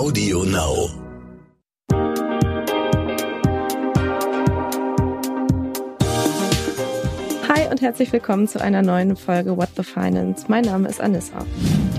Audio 0.00 0.44
Now. 0.44 0.88
Hi 7.46 7.68
und 7.70 7.82
herzlich 7.82 8.10
willkommen 8.10 8.48
zu 8.48 8.62
einer 8.62 8.80
neuen 8.80 9.14
Folge 9.14 9.58
What 9.58 9.68
the 9.76 9.82
Finance. 9.82 10.46
Mein 10.48 10.64
Name 10.64 10.88
ist 10.88 11.02
Anissa. 11.02 11.44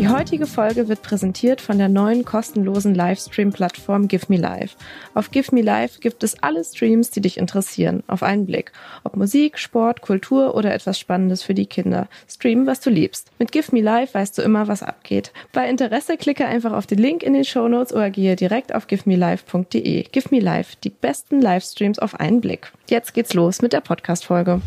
Die 0.01 0.09
heutige 0.09 0.47
Folge 0.47 0.87
wird 0.87 1.03
präsentiert 1.03 1.61
von 1.61 1.77
der 1.77 1.87
neuen 1.87 2.25
kostenlosen 2.25 2.95
Livestream-Plattform 2.95 4.07
Give 4.07 4.25
Me 4.29 4.37
Live. 4.37 4.75
Auf 5.13 5.29
Give 5.29 5.53
Me 5.53 5.61
Live 5.61 5.99
gibt 5.99 6.23
es 6.23 6.41
alle 6.41 6.63
Streams, 6.63 7.11
die 7.11 7.21
dich 7.21 7.37
interessieren, 7.37 8.01
auf 8.07 8.23
einen 8.23 8.47
Blick. 8.47 8.71
Ob 9.03 9.15
Musik, 9.15 9.59
Sport, 9.59 10.01
Kultur 10.01 10.55
oder 10.55 10.73
etwas 10.73 10.97
Spannendes 10.97 11.43
für 11.43 11.53
die 11.53 11.67
Kinder. 11.67 12.07
Stream, 12.27 12.65
was 12.65 12.79
du 12.79 12.89
liebst. 12.89 13.29
Mit 13.37 13.51
Give 13.51 13.67
Me 13.75 13.81
Live 13.81 14.15
weißt 14.15 14.39
du 14.39 14.41
immer, 14.41 14.67
was 14.67 14.81
abgeht. 14.81 15.33
Bei 15.53 15.69
Interesse 15.69 16.17
klicke 16.17 16.47
einfach 16.47 16.73
auf 16.73 16.87
den 16.87 16.97
Link 16.97 17.21
in 17.21 17.33
den 17.33 17.45
Show 17.45 17.67
Notes 17.67 17.93
oder 17.93 18.09
gehe 18.09 18.35
direkt 18.35 18.73
auf 18.73 18.87
givemelive.de. 18.87 20.05
Give 20.11 20.29
Me 20.31 20.39
Live, 20.39 20.77
die 20.77 20.89
besten 20.89 21.39
Livestreams 21.39 21.99
auf 21.99 22.19
einen 22.19 22.41
Blick. 22.41 22.71
Jetzt 22.89 23.13
geht's 23.13 23.35
los 23.35 23.61
mit 23.61 23.71
der 23.71 23.81
Podcast-Folge. 23.81 24.61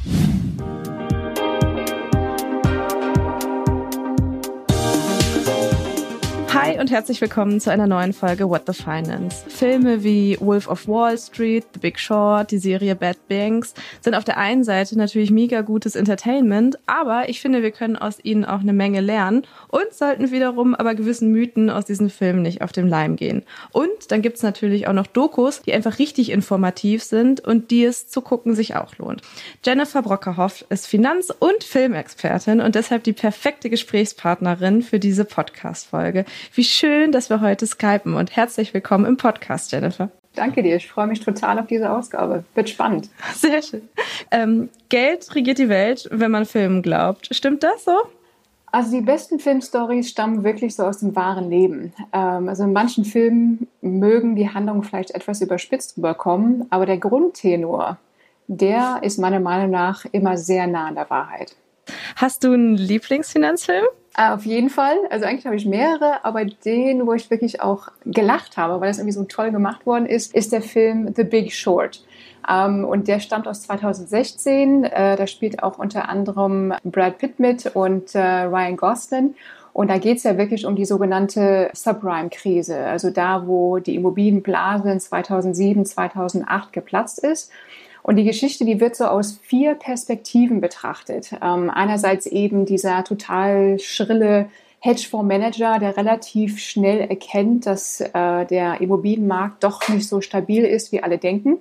Hi 6.65 6.81
und 6.81 6.91
herzlich 6.91 7.21
willkommen 7.21 7.61
zu 7.61 7.71
einer 7.71 7.87
neuen 7.87 8.15
Folge 8.15 8.49
What 8.49 8.63
the 8.67 8.73
Finance. 8.73 9.45
Filme 9.49 10.03
wie 10.03 10.39
Wolf 10.41 10.67
of 10.67 10.89
Wall 10.89 11.19
Street, 11.19 11.67
The 11.75 11.79
Big 11.79 12.01
Short, 12.01 12.51
die 12.51 12.57
Serie 12.57 12.97
Bad 12.97 13.19
Banks 13.29 13.75
sind 14.01 14.15
auf 14.15 14.25
der 14.25 14.39
einen 14.39 14.65
Seite 14.65 14.97
natürlich 14.97 15.31
mega 15.31 15.61
gutes 15.61 15.95
Entertainment, 15.95 16.79
aber 16.87 17.29
ich 17.29 17.43
finde, 17.43 17.63
wir 17.63 17.71
können 17.71 17.97
aus 17.97 18.17
ihnen 18.23 18.47
auch 18.47 18.61
eine 18.61 18.73
Menge 18.73 19.03
lernen 19.03 19.43
und 19.69 19.93
sollten 19.93 20.31
wiederum 20.31 20.75
aber 20.75 20.95
gewissen 20.95 21.31
Mythen 21.33 21.69
aus 21.69 21.85
diesen 21.85 22.09
Filmen 22.09 22.41
nicht 22.41 22.63
auf 22.63 22.73
den 22.73 22.89
Leim 22.89 23.17
gehen. 23.17 23.43
Und 23.71 23.91
dann 24.09 24.23
gibt's 24.23 24.43
natürlich 24.43 24.89
auch 24.89 24.95
noch 24.95 25.07
Dokus, 25.07 25.61
die 25.61 25.75
einfach 25.75 25.99
richtig 25.99 26.31
informativ 26.31 27.03
sind 27.03 27.41
und 27.41 27.71
die 27.73 27.85
es 27.85 28.09
zu 28.09 28.23
gucken 28.23 28.55
sich 28.55 28.75
auch 28.75 28.97
lohnt. 28.97 29.21
Jennifer 29.63 30.01
Brockerhoff 30.01 30.65
ist 30.71 30.87
Finanz- 30.87 31.29
und 31.29 31.63
Filmexpertin 31.63 32.63
und 32.63 32.75
deshalb 32.75 33.05
die 33.05 33.13
perfekte 33.13 33.69
Gesprächspartnerin 33.69 34.81
für 34.81 34.99
diese 34.99 35.27
Podcast-Folge. 35.27 36.25
Wie 36.57 36.63
schön, 36.63 37.11
dass 37.11 37.31
wir 37.31 37.41
heute 37.41 37.67
skypen 37.67 38.15
und 38.15 38.37
herzlich 38.37 38.73
willkommen 38.75 39.07
im 39.07 39.17
Podcast, 39.17 39.73
Jennifer. 39.73 40.11
Danke 40.37 40.63
dir, 40.63 40.77
ich 40.77 40.89
freue 40.89 41.09
mich 41.09 41.19
total 41.19 41.59
auf 41.59 41.67
diese 41.67 41.91
Ausgabe. 41.91 42.45
Wird 42.55 42.71
spannend. 42.71 43.11
Sehr 43.35 43.61
schön. 43.61 43.89
Ähm, 44.31 44.69
Geld 44.89 45.35
regiert 45.35 45.59
die 45.59 45.69
Welt, 45.69 46.09
wenn 46.13 46.31
man 46.31 46.47
Filmen 46.47 46.81
glaubt. 46.81 47.29
Stimmt 47.33 47.65
das 47.65 47.85
so? 47.85 47.97
Also 48.67 48.93
die 48.93 49.01
besten 49.01 49.41
Filmstories 49.41 50.09
stammen 50.11 50.45
wirklich 50.45 50.77
so 50.77 50.85
aus 50.85 51.01
dem 51.01 51.17
wahren 51.17 51.51
Leben. 51.51 51.93
Ähm, 52.13 52.49
also 52.49 52.63
in 52.63 52.73
manchen 52.73 53.05
Filmen 53.05 53.67
mögen 53.81 54.37
die 54.37 54.49
Handlungen 54.49 54.85
vielleicht 54.85 55.11
etwas 55.11 55.41
überspitzt 55.41 55.97
rüberkommen, 55.97 56.67
aber 56.71 56.87
der 56.87 56.99
Grundtenor, 56.99 57.99
der 58.47 59.01
ist 59.03 59.19
meiner 59.19 59.41
Meinung 59.41 59.73
nach 59.73 60.05
immer 60.13 60.37
sehr 60.37 60.69
nah 60.69 60.87
an 60.87 60.95
der 60.95 61.11
Wahrheit. 61.11 61.57
Hast 62.15 62.45
du 62.45 62.53
einen 62.53 62.77
Lieblingsfinanzfilm? 62.77 63.87
Auf 64.17 64.47
jeden 64.47 64.71
Fall. 64.71 64.97
Also 65.11 65.27
eigentlich 65.27 65.45
habe 65.45 65.57
ich 65.57 65.67
mehrere, 65.67 66.25
aber 66.25 66.45
den, 66.45 67.05
wo 67.07 67.15
ich 67.15 67.31
wirklich 67.31 67.61
auch 67.61 67.89
gelacht 68.05 68.57
habe, 68.57 68.81
weil 68.81 68.89
das 68.89 68.99
irgendwie 68.99 69.13
so 69.13 69.25
toll 69.25 69.51
gemacht 69.51 69.87
worden 69.87 70.07
ist, 70.07 70.33
ist 70.35 70.53
der 70.53 70.63
Film 70.63 71.13
The 71.17 71.25
Big 71.25 71.53
Short. 71.53 72.05
Um, 72.47 72.85
und 72.85 73.09
der 73.09 73.21
stammt 73.21 73.49
aus 73.49 73.63
2016. 73.63 74.85
Äh, 74.85 75.17
da 75.17 75.27
spielt 75.27 75.63
auch 75.63 75.79
unter 75.79 76.09
anderem 76.09 76.75
Brad 76.85 77.19
Pitt 77.19 77.41
mit 77.41 77.75
und 77.75 78.15
äh, 78.15 78.43
Ryan 78.43 78.77
Gosling. 78.77 79.35
Und 79.73 79.91
da 79.91 79.99
geht 79.99 80.19
es 80.19 80.23
ja 80.23 80.39
wirklich 80.39 80.67
um 80.67 80.77
die 80.77 80.85
sogenannte 80.85 81.71
Subprime-Krise, 81.73 82.79
also 82.79 83.11
da, 83.11 83.49
wo 83.49 83.81
die 83.81 83.97
Immobilienblase 83.97 84.93
in 84.93 85.01
2007, 85.01 85.85
2008 85.85 86.73
geplatzt 86.73 87.19
ist. 87.19 87.51
Und 88.05 88.17
die 88.17 88.25
Geschichte, 88.25 88.67
die 88.67 88.81
wird 88.81 88.97
so 88.97 89.07
aus 89.07 89.41
vier 89.43 89.75
Perspektiven 89.75 90.61
betrachtet. 90.61 91.33
Ähm, 91.43 91.71
einerseits 91.71 92.27
eben 92.27 92.67
dieser 92.67 93.03
total 93.03 93.79
schrille 93.79 94.51
Hedgefondsmanager, 94.81 95.79
der 95.79 95.97
relativ 95.97 96.59
schnell 96.59 97.01
erkennt, 97.01 97.65
dass 97.65 98.03
äh, 98.03 98.45
der 98.45 98.83
Immobilienmarkt 98.83 99.65
doch 99.65 99.89
nicht 99.89 100.07
so 100.07 100.21
stabil 100.21 100.65
ist, 100.65 100.93
wie 100.93 101.03
alle 101.03 101.17
denken. 101.17 101.61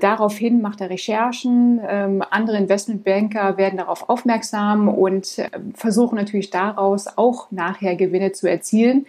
Daraufhin 0.00 0.62
macht 0.62 0.80
er 0.80 0.88
Recherchen, 0.88 1.78
ähm, 1.86 2.24
andere 2.30 2.56
Investmentbanker 2.56 3.58
werden 3.58 3.76
darauf 3.76 4.08
aufmerksam 4.08 4.88
und 4.88 5.38
äh, 5.38 5.50
versuchen 5.74 6.16
natürlich 6.16 6.48
daraus 6.48 7.08
auch 7.18 7.50
nachher 7.50 7.94
Gewinne 7.94 8.32
zu 8.32 8.48
erzielen. 8.48 9.04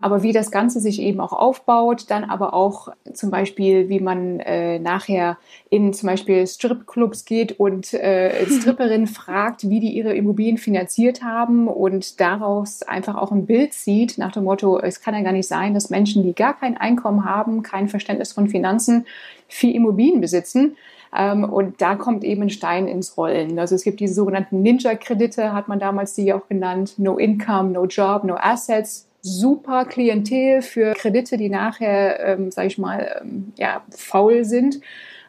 Aber 0.00 0.22
wie 0.22 0.32
das 0.32 0.50
Ganze 0.50 0.80
sich 0.80 1.00
eben 1.00 1.20
auch 1.20 1.32
aufbaut, 1.32 2.06
dann 2.08 2.24
aber 2.24 2.54
auch 2.54 2.88
zum 3.12 3.30
Beispiel, 3.30 3.88
wie 3.88 4.00
man 4.00 4.40
äh, 4.40 4.78
nachher 4.78 5.38
in 5.70 5.92
zum 5.92 6.08
Beispiel 6.08 6.46
Stripclubs 6.46 7.24
geht 7.24 7.58
und 7.58 7.94
äh, 7.94 8.46
Stripperinnen 8.50 9.06
fragt, 9.06 9.68
wie 9.68 9.80
die 9.80 9.90
ihre 9.90 10.14
Immobilien 10.14 10.58
finanziert 10.58 11.22
haben 11.22 11.68
und 11.68 12.20
daraus 12.20 12.82
einfach 12.82 13.16
auch 13.16 13.32
ein 13.32 13.46
Bild 13.46 13.72
sieht 13.72 14.18
nach 14.18 14.32
dem 14.32 14.44
Motto, 14.44 14.78
es 14.78 15.00
kann 15.00 15.14
ja 15.14 15.22
gar 15.22 15.32
nicht 15.32 15.48
sein, 15.48 15.74
dass 15.74 15.90
Menschen, 15.90 16.22
die 16.22 16.34
gar 16.34 16.58
kein 16.58 16.76
Einkommen 16.76 17.24
haben, 17.24 17.62
kein 17.62 17.88
Verständnis 17.88 18.32
von 18.32 18.48
Finanzen, 18.48 19.06
viel 19.48 19.74
Immobilien 19.74 20.20
besitzen. 20.20 20.76
Ähm, 21.16 21.44
und 21.44 21.80
da 21.80 21.94
kommt 21.96 22.24
eben 22.24 22.42
ein 22.42 22.50
Stein 22.50 22.88
ins 22.88 23.16
Rollen. 23.16 23.58
Also 23.58 23.74
es 23.74 23.84
gibt 23.84 24.00
diese 24.00 24.14
sogenannten 24.14 24.62
Ninja-Kredite, 24.62 25.52
hat 25.52 25.68
man 25.68 25.78
damals 25.78 26.14
die 26.14 26.32
auch 26.32 26.48
genannt. 26.48 26.94
No 26.98 27.16
Income, 27.16 27.70
No 27.70 27.86
Job, 27.86 28.24
No 28.24 28.34
Assets 28.34 29.08
super 29.26 29.84
Klientel 29.84 30.62
für 30.62 30.92
Kredite, 30.94 31.36
die 31.36 31.48
nachher, 31.48 32.20
ähm, 32.24 32.50
sage 32.50 32.68
ich 32.68 32.78
mal, 32.78 33.20
ähm, 33.22 33.52
ja, 33.56 33.82
faul 33.90 34.44
sind 34.44 34.80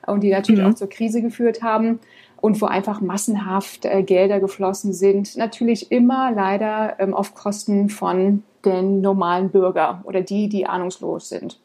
und 0.06 0.22
die 0.22 0.30
natürlich 0.30 0.62
mhm. 0.62 0.68
auch 0.68 0.76
zur 0.76 0.90
Krise 0.90 1.22
geführt 1.22 1.64
haben 1.64 2.00
und 2.40 2.62
wo 2.62 2.68
einfach 2.68 3.02
massenhaft 3.02 3.86
äh, 3.86 4.04
Gelder 4.04 4.40
geflossen 4.40 4.94
sind. 4.94 5.36
Natürlich 5.36 5.92
immer 5.92 6.32
leider 6.32 6.96
ähm, 7.00 7.14
auf 7.14 7.34
Kosten 7.34 7.90
von 7.90 8.44
den 8.64 9.02
normalen 9.02 9.50
Bürger 9.50 10.02
oder 10.06 10.22
die, 10.22 10.48
die 10.48 10.68
ahnungslos 10.68 11.30
sind. 11.30 11.60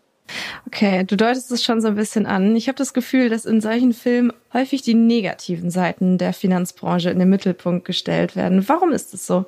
Okay, 0.67 1.05
du 1.05 1.17
deutest 1.17 1.51
es 1.53 1.63
schon 1.63 1.83
so 1.83 1.89
ein 1.89 1.97
bisschen 1.97 2.25
an. 2.25 2.57
Ich 2.57 2.69
habe 2.69 2.79
das 2.79 2.95
Gefühl, 2.95 3.29
dass 3.29 3.45
in 3.45 3.61
solchen 3.61 3.93
Filmen 3.93 4.33
häufig 4.55 4.81
die 4.81 4.95
negativen 4.95 5.71
Seiten 5.71 6.17
der 6.17 6.33
Finanzbranche 6.33 7.11
in 7.11 7.19
den 7.19 7.29
Mittelpunkt 7.29 7.85
gestellt 7.85 8.37
werden. 8.37 8.67
Warum 8.69 8.93
ist 8.93 9.13
es 9.13 9.27
so? 9.27 9.45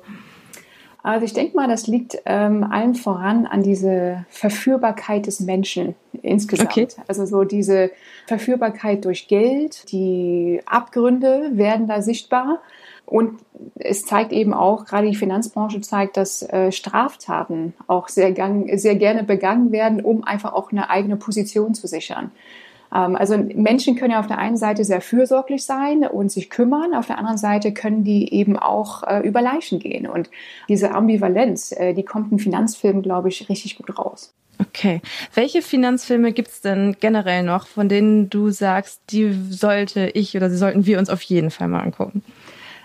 Also 1.05 1.23
ich 1.23 1.33
denke 1.33 1.55
mal, 1.55 1.67
das 1.67 1.85
liegt 1.85 2.17
ähm, 2.25 2.63
allen 2.63 2.95
voran 2.95 3.45
an 3.45 3.61
diese 3.61 4.25
Verführbarkeit 4.29 5.27
des 5.27 5.39
Menschen 5.39 5.93
insgesamt. 6.23 6.71
Okay. 6.71 6.87
Also 7.07 7.27
so 7.27 7.43
diese 7.43 7.91
Verführbarkeit 8.25 9.05
durch 9.05 9.27
Geld, 9.27 9.91
die 9.91 10.61
Abgründe 10.65 11.51
werden 11.53 11.85
da 11.85 12.01
sichtbar. 12.01 12.59
Und 13.05 13.37
es 13.75 14.03
zeigt 14.03 14.31
eben 14.31 14.51
auch, 14.51 14.85
gerade 14.85 15.07
die 15.07 15.15
Finanzbranche 15.15 15.79
zeigt, 15.81 16.17
dass 16.17 16.41
äh, 16.41 16.71
Straftaten 16.71 17.75
auch 17.85 18.07
sehr, 18.07 18.31
gang, 18.31 18.67
sehr 18.79 18.95
gerne 18.95 19.23
begangen 19.23 19.71
werden, 19.71 20.01
um 20.01 20.23
einfach 20.23 20.53
auch 20.53 20.71
eine 20.71 20.89
eigene 20.89 21.17
Position 21.17 21.75
zu 21.75 21.85
sichern. 21.85 22.31
Ähm, 22.95 23.15
also 23.15 23.37
Menschen 23.37 23.95
können 23.95 24.11
ja 24.11 24.19
auf 24.19 24.27
der 24.27 24.37
einen 24.37 24.57
Seite 24.57 24.83
sehr 24.85 25.01
fürsorglich 25.01 25.65
sein 25.65 26.03
und 26.03 26.31
sich 26.31 26.49
kümmern, 26.49 26.93
auf 26.93 27.07
der 27.07 27.17
anderen 27.17 27.37
Seite 27.37 27.73
können 27.73 28.03
die 28.03 28.33
eben 28.33 28.57
auch 28.57 29.03
äh, 29.03 29.19
über 29.19 29.41
Leichen 29.41 29.79
gehen. 29.79 30.07
Und 30.07 30.29
diese 30.69 30.91
Ambivalenz, 30.91 31.73
äh, 31.73 31.93
die 31.93 32.03
kommt 32.03 32.31
in 32.31 32.39
Finanzfilmen, 32.39 33.01
glaube 33.01 33.27
ich, 33.29 33.49
richtig 33.49 33.77
gut 33.77 33.97
raus. 33.99 34.33
Okay. 34.59 35.01
Welche 35.33 35.61
Finanzfilme 35.61 36.31
gibt 36.31 36.47
es 36.47 36.61
denn 36.61 36.95
generell 37.01 37.43
noch, 37.43 37.67
von 37.67 37.89
denen 37.89 38.29
du 38.29 38.51
sagst, 38.51 39.01
die 39.09 39.33
sollte 39.49 40.11
ich 40.13 40.37
oder 40.37 40.49
sollten 40.49 40.85
wir 40.85 40.97
uns 40.97 41.09
auf 41.09 41.21
jeden 41.23 41.51
Fall 41.51 41.67
mal 41.67 41.81
angucken? 41.81 42.23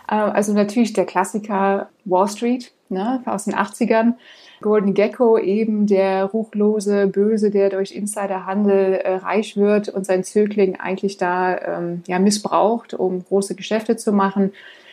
Äh, 0.09 0.17
also 0.17 0.53
natürlich 0.53 0.93
der 0.93 1.07
Klassiker 1.07 1.89
Wall 2.05 2.29
Street 2.29 2.73
ne, 2.89 3.23
aus 3.27 3.45
den 3.45 3.55
80ern. 3.55 4.15
Golden 4.61 4.95
Gecko 4.95 5.39
eben 5.39 5.87
der 5.87 6.25
ruchlose 6.25 7.07
Böse, 7.07 7.51
der 7.51 7.71
durch 7.71 7.93
Insiderhandel 7.93 8.95
äh, 8.95 9.15
reich 9.17 9.57
wird 9.57 9.89
und 9.89 10.05
sein 10.05 10.23
Zögling 10.23 10.77
eigentlich 10.77 11.17
da 11.17 11.57
ähm, 11.59 12.03
ja, 12.07 12.19
missbraucht, 12.19 12.95
um 12.95 13.25
große 13.25 13.55
Geschäfte 13.55 13.97
zu 13.97 14.13
machen. 14.13 14.53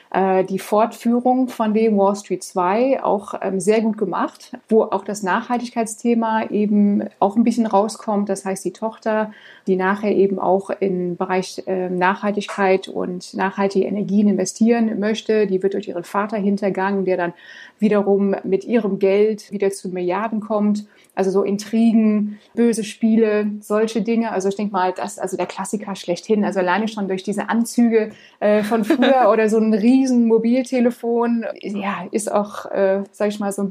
Äh, 0.09 0.45
die 0.45 0.59
Fortführung 0.59 1.50
von 1.50 1.74
dem 1.74 1.98
Wall 1.98 2.15
Street 2.15 2.44
2 2.44 3.04
auch 3.04 3.33
ähm, 3.42 3.59
sehr 3.59 3.81
gut 3.81 3.98
gemacht, 3.98 4.57
wo 4.69 4.83
auch 4.83 5.04
das 5.04 5.21
Nachhaltigkeitsthema 5.21 6.50
eben 6.50 7.04
auch 7.19 7.36
ein 7.36 7.44
bisschen 7.44 7.65
rauskommt. 7.65 8.30
Das 8.30 8.45
heißt, 8.45 8.63
die 8.63 8.71
Tochter, 8.71 9.31
die 9.68 9.75
nachher 9.75 10.15
eben 10.15 10.39
auch 10.39 10.69
im 10.69 11.18
Bereich 11.18 11.63
äh, 11.68 11.89
Nachhaltigkeit 11.89 12.88
und 12.88 13.33
nachhaltige 13.33 13.86
Energien 13.86 14.30
investieren 14.30 14.98
möchte, 15.00 15.45
die 15.45 15.62
wird 15.62 15.74
durch 15.74 15.89
ihren 15.89 16.06
Vater 16.06 16.38
hintergangen, 16.38 17.04
der 17.04 17.18
dann 17.18 17.33
wiederum 17.80 18.36
mit 18.44 18.63
ihrem 18.63 19.00
Geld 19.00 19.51
wieder 19.51 19.71
zu 19.71 19.89
Milliarden 19.89 20.39
kommt. 20.39 20.86
Also 21.17 21.31
so 21.31 21.43
Intrigen, 21.43 22.39
böse 22.55 22.85
Spiele, 22.85 23.51
solche 23.59 24.01
Dinge. 24.01 24.31
Also 24.31 24.47
ich 24.47 24.55
denke 24.55 24.71
mal, 24.71 24.93
das 24.93 25.19
also 25.19 25.35
der 25.35 25.47
Klassiker 25.47 25.95
schlechthin. 25.95 26.45
Also 26.45 26.59
alleine 26.59 26.87
schon 26.87 27.09
durch 27.09 27.23
diese 27.23 27.49
Anzüge 27.49 28.11
äh, 28.39 28.63
von 28.63 28.85
früher 28.85 29.29
oder 29.33 29.49
so 29.49 29.57
ein 29.57 29.73
Rie 29.73 29.97
riesen 29.97 30.27
Mobiltelefon. 30.27 31.45
Ja, 31.61 32.05
ist 32.11 32.31
auch, 32.31 32.65
äh, 32.67 33.03
sag 33.11 33.29
ich 33.29 33.39
mal, 33.39 33.51
so 33.51 33.69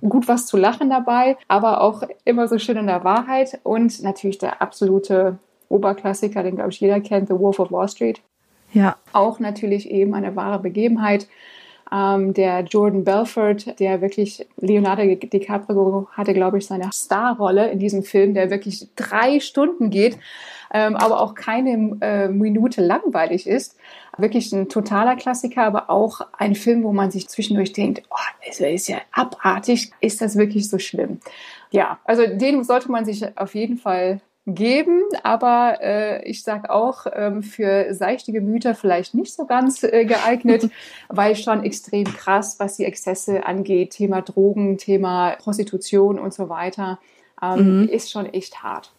gut 0.00 0.28
was 0.28 0.46
zu 0.46 0.56
lachen 0.56 0.90
dabei, 0.90 1.36
aber 1.48 1.80
auch 1.80 2.02
immer 2.24 2.48
so 2.48 2.58
schön 2.58 2.76
in 2.76 2.86
der 2.86 3.04
Wahrheit. 3.04 3.60
Und 3.62 4.02
natürlich 4.02 4.38
der 4.38 4.60
absolute 4.62 5.38
Oberklassiker, 5.68 6.42
den 6.42 6.56
glaube 6.56 6.70
ich 6.70 6.80
jeder 6.80 7.00
kennt, 7.00 7.28
The 7.28 7.38
Wolf 7.38 7.58
of 7.58 7.70
Wall 7.70 7.88
Street. 7.88 8.20
Ja. 8.72 8.96
Auch 9.12 9.40
natürlich 9.40 9.90
eben 9.90 10.14
eine 10.14 10.36
wahre 10.36 10.58
Begebenheit. 10.58 11.26
Ähm, 11.92 12.34
der 12.34 12.60
Jordan 12.60 13.04
Belfort, 13.04 13.78
der 13.78 14.00
wirklich, 14.00 14.46
Leonardo 14.56 15.02
DiCaprio 15.02 16.08
hatte, 16.12 16.34
glaube 16.34 16.58
ich, 16.58 16.66
seine 16.66 16.90
Starrolle 16.92 17.70
in 17.70 17.78
diesem 17.78 18.02
Film, 18.02 18.34
der 18.34 18.50
wirklich 18.50 18.88
drei 18.96 19.40
Stunden 19.40 19.90
geht, 19.90 20.18
ähm, 20.72 20.96
aber 20.96 21.20
auch 21.20 21.34
keine 21.34 21.96
äh, 22.00 22.28
Minute 22.28 22.82
langweilig 22.82 23.46
ist. 23.46 23.76
Wirklich 24.18 24.52
ein 24.52 24.68
totaler 24.68 25.16
Klassiker, 25.16 25.62
aber 25.62 25.88
auch 25.88 26.20
ein 26.36 26.54
Film, 26.54 26.82
wo 26.82 26.92
man 26.92 27.10
sich 27.10 27.28
zwischendurch 27.28 27.72
denkt, 27.72 28.02
oh, 28.10 28.46
das 28.46 28.60
ist 28.60 28.88
ja 28.88 28.98
abartig, 29.12 29.92
ist 30.00 30.20
das 30.20 30.36
wirklich 30.36 30.68
so 30.68 30.78
schlimm? 30.78 31.20
Ja, 31.70 31.98
also 32.04 32.26
den 32.26 32.64
sollte 32.64 32.90
man 32.90 33.04
sich 33.04 33.24
auf 33.38 33.54
jeden 33.54 33.78
Fall 33.78 34.20
geben, 34.54 35.02
aber 35.22 35.78
äh, 35.80 36.24
ich 36.24 36.42
sag 36.42 36.70
auch 36.70 37.06
ähm, 37.12 37.42
für 37.42 37.92
seichte 37.94 38.32
Gemüter 38.32 38.74
vielleicht 38.74 39.14
nicht 39.14 39.34
so 39.34 39.44
ganz 39.44 39.82
äh, 39.82 40.04
geeignet, 40.04 40.70
weil 41.08 41.36
schon 41.36 41.64
extrem 41.64 42.04
krass, 42.04 42.56
was 42.58 42.76
die 42.76 42.84
Exzesse 42.84 43.44
angeht, 43.44 43.90
Thema 43.90 44.22
Drogen, 44.22 44.78
Thema 44.78 45.36
Prostitution 45.36 46.18
und 46.18 46.32
so 46.32 46.48
weiter, 46.48 46.98
ähm, 47.42 47.82
mhm. 47.82 47.88
ist 47.88 48.10
schon 48.10 48.26
echt 48.26 48.62
hart. 48.62 48.90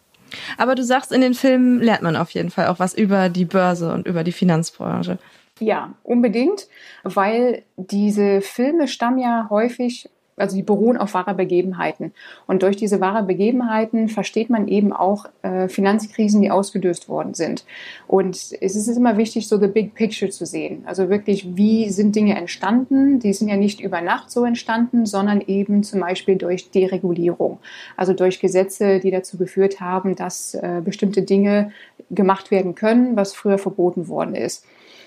Aber 0.56 0.76
du 0.76 0.84
sagst, 0.84 1.10
in 1.10 1.20
den 1.20 1.34
Filmen 1.34 1.80
lernt 1.80 2.02
man 2.02 2.14
auf 2.14 2.30
jeden 2.30 2.50
Fall 2.50 2.68
auch 2.68 2.78
was 2.78 2.94
über 2.94 3.28
die 3.28 3.44
Börse 3.44 3.92
und 3.92 4.06
über 4.06 4.22
die 4.22 4.32
Finanzbranche. 4.32 5.18
Ja, 5.58 5.94
unbedingt, 6.04 6.68
weil 7.02 7.64
diese 7.76 8.40
Filme 8.40 8.86
stammen 8.86 9.18
ja 9.18 9.48
häufig 9.50 10.08
also 10.40 10.56
die 10.56 10.62
beruhen 10.62 10.96
auf 10.96 11.14
wahre 11.14 11.34
Begebenheiten. 11.34 12.12
Und 12.46 12.62
durch 12.62 12.76
diese 12.76 13.00
wahre 13.00 13.22
Begebenheiten 13.22 14.08
versteht 14.08 14.50
man 14.50 14.68
eben 14.68 14.92
auch 14.92 15.26
äh, 15.42 15.68
Finanzkrisen, 15.68 16.40
die 16.40 16.50
ausgelöst 16.50 17.08
worden 17.08 17.34
sind. 17.34 17.64
Und 18.06 18.36
es 18.60 18.76
ist 18.76 18.88
immer 18.88 19.16
wichtig, 19.16 19.48
so 19.48 19.58
the 19.58 19.68
big 19.68 19.94
picture 19.94 20.30
zu 20.30 20.46
sehen. 20.46 20.82
Also 20.86 21.08
wirklich, 21.08 21.56
wie 21.56 21.90
sind 21.90 22.16
Dinge 22.16 22.36
entstanden? 22.36 23.20
Die 23.20 23.32
sind 23.32 23.48
ja 23.48 23.56
nicht 23.56 23.80
über 23.80 24.00
Nacht 24.00 24.30
so 24.30 24.44
entstanden, 24.44 25.06
sondern 25.06 25.40
eben 25.40 25.82
zum 25.82 26.00
Beispiel 26.00 26.36
durch 26.36 26.70
Deregulierung. 26.70 27.58
Also 27.96 28.12
durch 28.12 28.40
Gesetze, 28.40 29.00
die 29.00 29.10
dazu 29.10 29.36
geführt 29.36 29.80
haben, 29.80 30.16
dass 30.16 30.54
äh, 30.54 30.80
bestimmte 30.84 31.22
Dinge 31.22 31.72
gemacht 32.10 32.50
werden 32.50 32.74
können, 32.74 33.16
was 33.16 33.34
früher 33.34 33.58
verboten 33.58 34.08
worden 34.08 34.34
ist. 34.34 34.64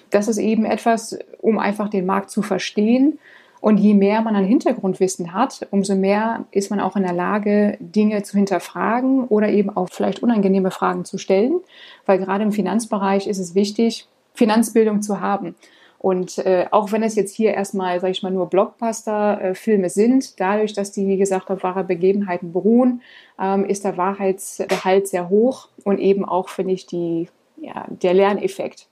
Das 0.09 0.27
ist 0.27 0.37
eben 0.37 0.65
etwas, 0.65 1.17
um 1.41 1.57
einfach 1.57 1.89
den 1.89 2.05
Markt 2.05 2.29
zu 2.29 2.43
verstehen 2.43 3.17
und 3.63 3.77
je 3.77 3.93
mehr 3.93 4.21
man 4.21 4.35
an 4.35 4.43
Hintergrundwissen 4.43 5.31
hat, 5.31 5.65
umso 5.71 5.95
mehr 5.95 6.43
ist 6.51 6.69
man 6.69 6.81
auch 6.81 6.97
in 6.97 7.03
der 7.03 7.13
Lage, 7.13 7.77
Dinge 7.79 8.21
zu 8.21 8.35
hinterfragen 8.35 9.23
oder 9.23 9.47
eben 9.47 9.69
auch 9.69 9.87
vielleicht 9.89 10.21
unangenehme 10.21 10.69
Fragen 10.69 11.05
zu 11.05 11.17
stellen. 11.17 11.61
Weil 12.05 12.17
gerade 12.17 12.43
im 12.43 12.51
Finanzbereich 12.51 13.25
ist 13.25 13.39
es 13.39 13.55
wichtig, 13.55 14.05
Finanzbildung 14.33 15.01
zu 15.01 15.21
haben. 15.21 15.55
Und 15.97 16.39
äh, 16.39 16.65
auch 16.71 16.91
wenn 16.91 17.03
es 17.03 17.15
jetzt 17.15 17.33
hier 17.33 17.53
erstmal, 17.53 18.01
sage 18.01 18.11
ich 18.11 18.21
mal, 18.21 18.33
nur 18.33 18.49
Blockbuster-Filme 18.49 19.89
sind, 19.89 20.41
dadurch, 20.41 20.73
dass 20.73 20.91
die, 20.91 21.07
wie 21.07 21.15
gesagt, 21.15 21.49
auf 21.49 21.63
wahre 21.63 21.85
Begebenheiten 21.85 22.51
beruhen, 22.51 23.01
ähm, 23.39 23.63
ist 23.63 23.85
der 23.85 23.95
Wahrheitsgehalt 23.95 25.07
sehr 25.07 25.29
hoch 25.29 25.69
und 25.85 25.99
eben 25.99 26.25
auch, 26.25 26.49
finde 26.49 26.73
ich, 26.73 26.85
die, 26.85 27.29
ja, 27.61 27.85
der 27.87 28.13
Lerneffekt 28.13 28.87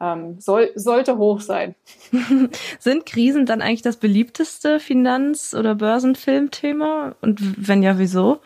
ähm, 0.00 0.36
soll, 0.38 0.70
sollte 0.74 1.18
hoch 1.18 1.40
sein. 1.40 1.74
Sind 2.78 3.06
Krisen 3.06 3.46
dann 3.46 3.62
eigentlich 3.62 3.82
das 3.82 3.96
beliebteste 3.96 4.80
Finanz- 4.80 5.54
oder 5.54 5.74
Börsenfilmthema? 5.74 7.14
Und 7.20 7.68
wenn 7.68 7.82
ja, 7.82 7.98
wieso? 7.98 8.38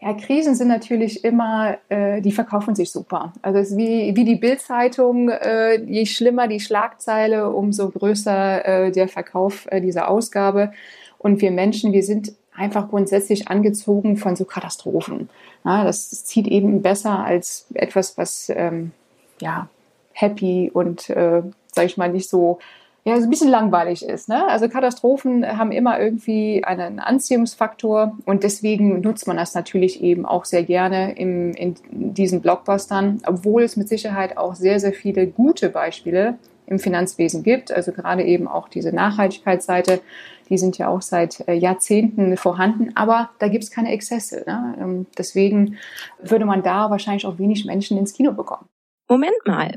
Ja, 0.00 0.12
Krisen 0.12 0.54
sind 0.54 0.68
natürlich 0.68 1.24
immer, 1.24 1.78
äh, 1.88 2.20
die 2.20 2.32
verkaufen 2.32 2.74
sich 2.74 2.90
super. 2.92 3.32
Also 3.40 3.58
es 3.58 3.70
ist 3.70 3.76
wie, 3.76 4.14
wie 4.14 4.24
die 4.24 4.36
Bildzeitung, 4.36 5.30
äh, 5.30 5.80
je 5.82 6.04
schlimmer 6.04 6.48
die 6.48 6.60
Schlagzeile, 6.60 7.50
umso 7.50 7.90
größer 7.90 8.64
äh, 8.64 8.92
der 8.92 9.08
Verkauf 9.08 9.66
äh, 9.70 9.80
dieser 9.80 10.08
Ausgabe. 10.08 10.72
Und 11.18 11.40
wir 11.40 11.50
Menschen, 11.50 11.92
wir 11.92 12.02
sind 12.02 12.34
einfach 12.54 12.88
grundsätzlich 12.88 13.48
angezogen 13.48 14.16
von 14.16 14.36
so 14.36 14.44
Katastrophen. 14.44 15.30
Ja, 15.64 15.84
das, 15.84 16.24
zieht 16.24 16.46
eben 16.46 16.82
besser 16.82 17.24
als 17.24 17.66
etwas, 17.74 18.18
was 18.18 18.52
ähm, 18.54 18.92
ja 19.40 19.68
happy 20.16 20.70
und, 20.72 21.10
äh, 21.10 21.42
sag 21.72 21.84
ich 21.84 21.96
mal, 21.96 22.10
nicht 22.10 22.28
so, 22.28 22.58
ja, 23.04 23.16
so 23.18 23.24
ein 23.24 23.30
bisschen 23.30 23.50
langweilig 23.50 24.04
ist. 24.04 24.28
Ne? 24.28 24.48
Also 24.48 24.68
Katastrophen 24.68 25.46
haben 25.46 25.70
immer 25.70 26.00
irgendwie 26.00 26.64
einen 26.64 26.98
Anziehungsfaktor 26.98 28.16
und 28.24 28.42
deswegen 28.42 29.00
nutzt 29.00 29.28
man 29.28 29.36
das 29.36 29.54
natürlich 29.54 30.02
eben 30.02 30.26
auch 30.26 30.44
sehr 30.44 30.64
gerne 30.64 31.16
im, 31.16 31.52
in 31.52 31.76
diesen 31.90 32.40
Blockbustern, 32.40 33.22
obwohl 33.26 33.62
es 33.62 33.76
mit 33.76 33.88
Sicherheit 33.88 34.36
auch 34.36 34.54
sehr, 34.54 34.80
sehr 34.80 34.92
viele 34.92 35.26
gute 35.26 35.68
Beispiele 35.68 36.38
im 36.66 36.78
Finanzwesen 36.78 37.42
gibt. 37.42 37.70
Also 37.70 37.92
gerade 37.92 38.24
eben 38.24 38.48
auch 38.48 38.68
diese 38.68 38.92
Nachhaltigkeitsseite, 38.92 40.00
die 40.48 40.58
sind 40.58 40.78
ja 40.78 40.88
auch 40.88 41.02
seit 41.02 41.46
äh, 41.46 41.54
Jahrzehnten 41.54 42.36
vorhanden, 42.36 42.90
aber 42.96 43.30
da 43.38 43.48
gibt 43.48 43.64
es 43.64 43.70
keine 43.70 43.92
Exzesse. 43.92 44.42
Ne? 44.46 44.74
Ähm, 44.80 45.06
deswegen 45.16 45.76
würde 46.20 46.44
man 46.44 46.62
da 46.62 46.90
wahrscheinlich 46.90 47.26
auch 47.26 47.38
wenig 47.38 47.66
Menschen 47.66 47.98
ins 47.98 48.14
Kino 48.14 48.32
bekommen. 48.32 48.66
Moment 49.08 49.36
mal, 49.46 49.76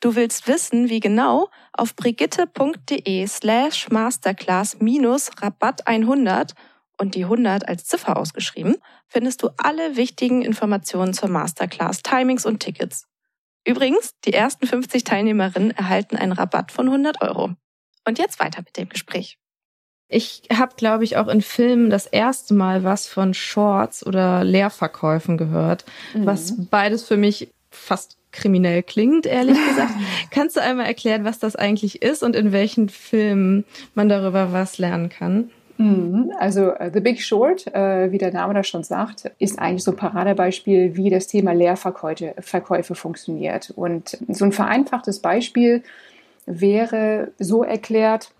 Du 0.00 0.14
willst 0.14 0.46
wissen, 0.46 0.88
wie 0.88 1.00
genau? 1.00 1.48
Auf 1.72 1.96
brigitte.de 1.96 3.26
slash 3.26 3.88
masterclass 3.90 4.78
minus 4.80 5.30
Rabatt 5.40 5.86
100 5.86 6.52
und 6.98 7.14
die 7.14 7.24
100 7.24 7.66
als 7.68 7.84
Ziffer 7.84 8.16
ausgeschrieben, 8.16 8.76
findest 9.08 9.42
du 9.42 9.50
alle 9.56 9.96
wichtigen 9.96 10.42
Informationen 10.42 11.14
zur 11.14 11.28
Masterclass, 11.28 12.02
Timings 12.02 12.46
und 12.46 12.60
Tickets. 12.60 13.06
Übrigens, 13.66 14.14
die 14.24 14.32
ersten 14.32 14.66
50 14.66 15.04
Teilnehmerinnen 15.04 15.72
erhalten 15.72 16.16
einen 16.16 16.32
Rabatt 16.32 16.72
von 16.72 16.86
100 16.86 17.22
Euro. 17.22 17.54
Und 18.06 18.18
jetzt 18.18 18.38
weiter 18.38 18.62
mit 18.62 18.76
dem 18.76 18.88
Gespräch. 18.88 19.38
Ich 20.08 20.42
habe, 20.52 20.76
glaube 20.76 21.02
ich, 21.02 21.16
auch 21.16 21.26
in 21.26 21.42
Filmen 21.42 21.90
das 21.90 22.06
erste 22.06 22.54
Mal 22.54 22.84
was 22.84 23.08
von 23.08 23.34
Shorts 23.34 24.06
oder 24.06 24.44
Leerverkäufen 24.44 25.36
gehört, 25.36 25.84
mhm. 26.14 26.26
was 26.26 26.54
beides 26.70 27.04
für 27.04 27.16
mich 27.16 27.52
fast 27.70 28.16
kriminell 28.36 28.82
klingt, 28.82 29.26
ehrlich 29.26 29.58
gesagt. 29.68 29.92
Kannst 30.30 30.56
du 30.56 30.60
einmal 30.60 30.86
erklären, 30.86 31.24
was 31.24 31.38
das 31.38 31.56
eigentlich 31.56 32.02
ist 32.02 32.22
und 32.22 32.36
in 32.36 32.52
welchen 32.52 32.88
Filmen 32.88 33.64
man 33.94 34.08
darüber 34.08 34.52
was 34.52 34.78
lernen 34.78 35.08
kann? 35.08 35.50
Mhm. 35.78 36.32
Also 36.38 36.72
uh, 36.72 36.90
The 36.92 37.00
Big 37.00 37.20
Short, 37.20 37.66
uh, 37.68 38.10
wie 38.10 38.18
der 38.18 38.32
Name 38.32 38.54
das 38.54 38.68
schon 38.68 38.84
sagt, 38.84 39.30
ist 39.38 39.58
eigentlich 39.58 39.84
so 39.84 39.90
ein 39.90 39.96
Paradebeispiel, 39.96 40.96
wie 40.96 41.10
das 41.10 41.26
Thema 41.26 41.52
Leerverkäufe 41.52 42.34
Verkäufe 42.38 42.94
funktioniert. 42.94 43.72
Und 43.76 44.16
so 44.28 44.44
ein 44.44 44.52
vereinfachtes 44.52 45.20
Beispiel 45.20 45.82
wäre 46.46 47.32
so 47.38 47.62
erklärt, 47.62 48.30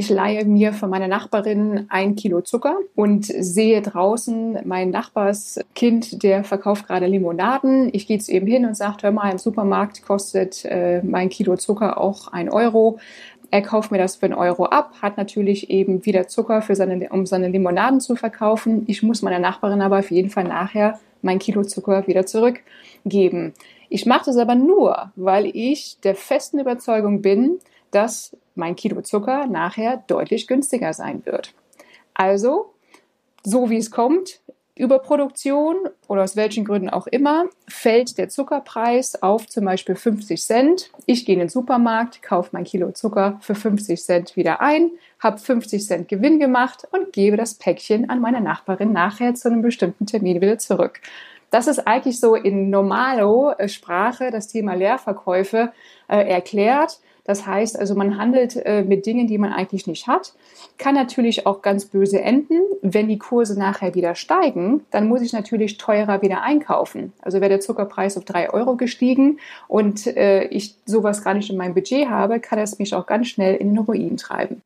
ich 0.00 0.08
leihe 0.08 0.46
mir 0.46 0.72
von 0.72 0.88
meiner 0.88 1.08
Nachbarin 1.08 1.84
ein 1.90 2.16
Kilo 2.16 2.40
Zucker 2.40 2.78
und 2.96 3.26
sehe 3.26 3.82
draußen 3.82 4.60
mein 4.64 4.88
Nachbarskind, 4.88 6.22
der 6.22 6.42
verkauft 6.42 6.86
gerade 6.86 7.04
Limonaden. 7.04 7.90
Ich 7.92 8.06
gehe 8.06 8.18
zu 8.18 8.32
ihm 8.32 8.46
hin 8.46 8.64
und 8.64 8.74
sage, 8.78 8.96
hör 9.02 9.10
mal, 9.10 9.30
im 9.30 9.36
Supermarkt 9.36 10.02
kostet 10.06 10.64
äh, 10.64 11.02
mein 11.02 11.28
Kilo 11.28 11.58
Zucker 11.58 12.00
auch 12.00 12.28
ein 12.28 12.48
Euro. 12.48 12.98
Er 13.50 13.60
kauft 13.60 13.90
mir 13.90 13.98
das 13.98 14.16
für 14.16 14.24
einen 14.24 14.34
Euro 14.34 14.64
ab, 14.64 14.94
hat 15.02 15.18
natürlich 15.18 15.68
eben 15.68 16.06
wieder 16.06 16.28
Zucker, 16.28 16.62
für 16.62 16.74
seine, 16.74 17.10
um 17.10 17.26
seine 17.26 17.48
Limonaden 17.48 18.00
zu 18.00 18.16
verkaufen. 18.16 18.84
Ich 18.86 19.02
muss 19.02 19.20
meiner 19.20 19.38
Nachbarin 19.38 19.82
aber 19.82 19.98
auf 19.98 20.10
jeden 20.10 20.30
Fall 20.30 20.44
nachher 20.44 20.98
mein 21.20 21.38
Kilo 21.38 21.62
Zucker 21.62 22.06
wieder 22.06 22.24
zurückgeben. 22.24 23.52
Ich 23.90 24.06
mache 24.06 24.24
das 24.24 24.38
aber 24.38 24.54
nur, 24.54 25.12
weil 25.14 25.44
ich 25.44 25.98
der 26.02 26.14
festen 26.14 26.58
Überzeugung 26.58 27.20
bin, 27.20 27.58
dass 27.90 28.34
mein 28.60 28.76
Kilo 28.76 29.02
Zucker 29.02 29.46
nachher 29.46 30.04
deutlich 30.06 30.46
günstiger 30.46 30.92
sein 30.92 31.26
wird. 31.26 31.54
Also, 32.14 32.72
so 33.42 33.70
wie 33.70 33.78
es 33.78 33.90
kommt, 33.90 34.40
Überproduktion 34.80 35.76
oder 36.08 36.22
aus 36.22 36.36
welchen 36.36 36.64
Gründen 36.64 36.88
auch 36.88 37.06
immer, 37.06 37.44
fällt 37.68 38.16
der 38.16 38.30
Zuckerpreis 38.30 39.22
auf 39.22 39.46
zum 39.46 39.66
Beispiel 39.66 39.94
50 39.94 40.42
Cent. 40.42 40.90
Ich 41.04 41.26
gehe 41.26 41.34
in 41.34 41.40
den 41.40 41.48
Supermarkt, 41.50 42.22
kaufe 42.22 42.50
mein 42.52 42.64
Kilo 42.64 42.90
Zucker 42.92 43.38
für 43.42 43.54
50 43.54 44.02
Cent 44.02 44.36
wieder 44.36 44.62
ein, 44.62 44.90
habe 45.18 45.38
50 45.38 45.84
Cent 45.84 46.08
Gewinn 46.08 46.38
gemacht 46.38 46.88
und 46.92 47.12
gebe 47.12 47.36
das 47.36 47.54
Päckchen 47.54 48.08
an 48.08 48.20
meine 48.20 48.40
Nachbarin 48.40 48.92
nachher 48.92 49.34
zu 49.34 49.48
einem 49.48 49.60
bestimmten 49.60 50.06
Termin 50.06 50.40
wieder 50.40 50.58
zurück. 50.58 51.00
Das 51.50 51.66
ist 51.66 51.86
eigentlich 51.86 52.18
so 52.18 52.34
in 52.34 52.70
normalo 52.70 53.52
Sprache 53.66 54.30
das 54.30 54.48
Thema 54.48 54.74
Leerverkäufe 54.74 55.72
äh, 56.08 56.28
erklärt. 56.28 57.00
Das 57.30 57.46
heißt 57.46 57.78
also, 57.78 57.94
man 57.94 58.18
handelt 58.18 58.56
äh, 58.56 58.82
mit 58.82 59.06
Dingen, 59.06 59.28
die 59.28 59.38
man 59.38 59.52
eigentlich 59.52 59.86
nicht 59.86 60.08
hat. 60.08 60.32
Kann 60.78 60.96
natürlich 60.96 61.46
auch 61.46 61.62
ganz 61.62 61.84
böse 61.84 62.20
enden. 62.20 62.58
Wenn 62.82 63.06
die 63.06 63.18
Kurse 63.18 63.56
nachher 63.56 63.94
wieder 63.94 64.16
steigen, 64.16 64.80
dann 64.90 65.06
muss 65.06 65.22
ich 65.22 65.32
natürlich 65.32 65.78
teurer 65.78 66.22
wieder 66.22 66.42
einkaufen. 66.42 67.12
Also 67.22 67.40
wäre 67.40 67.50
der 67.50 67.60
Zuckerpreis 67.60 68.18
auf 68.18 68.24
drei 68.24 68.50
Euro 68.50 68.74
gestiegen 68.74 69.38
und 69.68 70.08
äh, 70.08 70.42
ich 70.46 70.74
sowas 70.86 71.22
gar 71.22 71.34
nicht 71.34 71.50
in 71.50 71.56
meinem 71.56 71.74
Budget 71.74 72.08
habe, 72.08 72.40
kann 72.40 72.58
es 72.58 72.80
mich 72.80 72.96
auch 72.96 73.06
ganz 73.06 73.28
schnell 73.28 73.54
in 73.54 73.74
den 73.74 73.78
Ruin 73.78 74.16
treiben. 74.16 74.62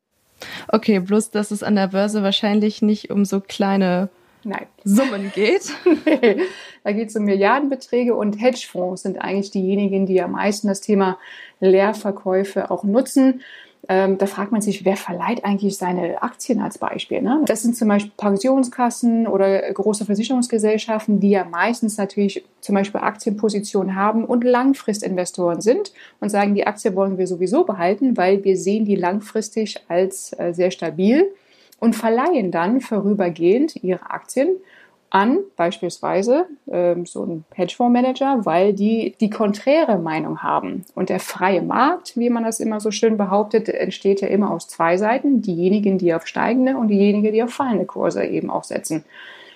Okay, 0.67 0.97
bloß 0.97 1.29
dass 1.29 1.51
es 1.51 1.61
an 1.61 1.75
der 1.75 1.89
Börse 1.89 2.23
wahrscheinlich 2.23 2.81
nicht 2.81 3.11
um 3.11 3.25
so 3.25 3.41
kleine 3.41 4.09
Nein. 4.45 4.67
Summen 4.83 5.31
geht. 5.33 5.71
da 6.83 6.91
geht 6.91 7.09
es 7.09 7.15
um 7.15 7.23
Milliardenbeträge 7.23 8.13
und 8.13 8.39
Hedgefonds 8.39 9.01
sind 9.01 9.17
eigentlich 9.17 9.49
diejenigen, 9.49 10.05
die 10.05 10.21
am 10.21 10.33
meisten 10.33 10.67
das 10.67 10.81
Thema 10.81 11.17
Leerverkäufe 11.59 12.69
auch 12.69 12.83
nutzen. 12.83 13.41
Ähm, 13.89 14.19
da 14.19 14.27
fragt 14.27 14.51
man 14.51 14.61
sich, 14.61 14.85
wer 14.85 14.97
verleiht 14.97 15.43
eigentlich 15.43 15.77
seine 15.77 16.21
Aktien 16.21 16.61
als 16.61 16.77
Beispiel? 16.77 17.23
Ne? 17.23 17.41
Das 17.45 17.63
sind 17.63 17.75
zum 17.75 17.87
Beispiel 17.87 18.11
Pensionskassen 18.17 19.27
oder 19.27 19.61
große 19.73 20.05
Versicherungsgesellschaften, 20.05 21.19
die 21.19 21.31
ja 21.31 21.43
meistens 21.43 21.97
natürlich 21.97 22.43
zum 22.61 22.75
Beispiel 22.75 23.01
Aktienpositionen 23.01 23.95
haben 23.95 24.25
und 24.25 24.43
Langfristinvestoren 24.43 25.61
sind 25.61 25.91
und 26.19 26.29
sagen, 26.29 26.53
die 26.53 26.67
Aktie 26.67 26.95
wollen 26.95 27.17
wir 27.17 27.25
sowieso 27.25 27.63
behalten, 27.63 28.15
weil 28.15 28.43
wir 28.43 28.57
sehen 28.57 28.85
die 28.85 28.95
langfristig 28.95 29.77
als 29.87 30.33
äh, 30.37 30.53
sehr 30.53 30.69
stabil 30.69 31.31
und 31.79 31.95
verleihen 31.95 32.51
dann 32.51 32.81
vorübergehend 32.81 33.75
ihre 33.83 34.09
Aktien 34.09 34.49
an 35.09 35.39
beispielsweise 35.55 36.45
ähm, 36.69 37.05
so 37.05 37.23
ein 37.23 37.45
Hedgefondsmanager, 37.53 38.45
weil 38.45 38.73
die 38.73 39.15
die 39.21 39.29
konträre 39.29 39.97
Meinung 39.97 40.43
haben. 40.43 40.83
Und 40.93 41.09
der 41.09 41.19
freie 41.19 41.61
Markt, 41.61 42.17
wie 42.17 42.29
man 42.29 42.43
das 42.43 42.59
immer 42.59 42.79
so 42.79 42.91
schön 42.91 43.15
behauptet, 43.15 43.69
entsteht 43.69 44.19
ja 44.21 44.27
immer 44.27 44.51
aus 44.51 44.67
zwei 44.67 44.97
Seiten. 44.97 45.41
Diejenigen, 45.41 45.97
die 45.97 46.13
auf 46.13 46.27
steigende 46.27 46.75
und 46.75 46.89
diejenigen, 46.89 47.31
die 47.31 47.43
auf 47.43 47.51
fallende 47.51 47.85
Kurse 47.85 48.25
eben 48.25 48.49
auch 48.49 48.65
setzen. 48.65 49.05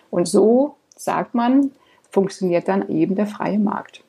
Und 0.10 0.28
so 0.28 0.76
sagt 0.96 1.34
man, 1.34 1.72
funktioniert 2.10 2.68
dann 2.68 2.88
eben 2.90 3.16
der 3.16 3.28
freie 3.28 3.60
Markt. 3.60 4.04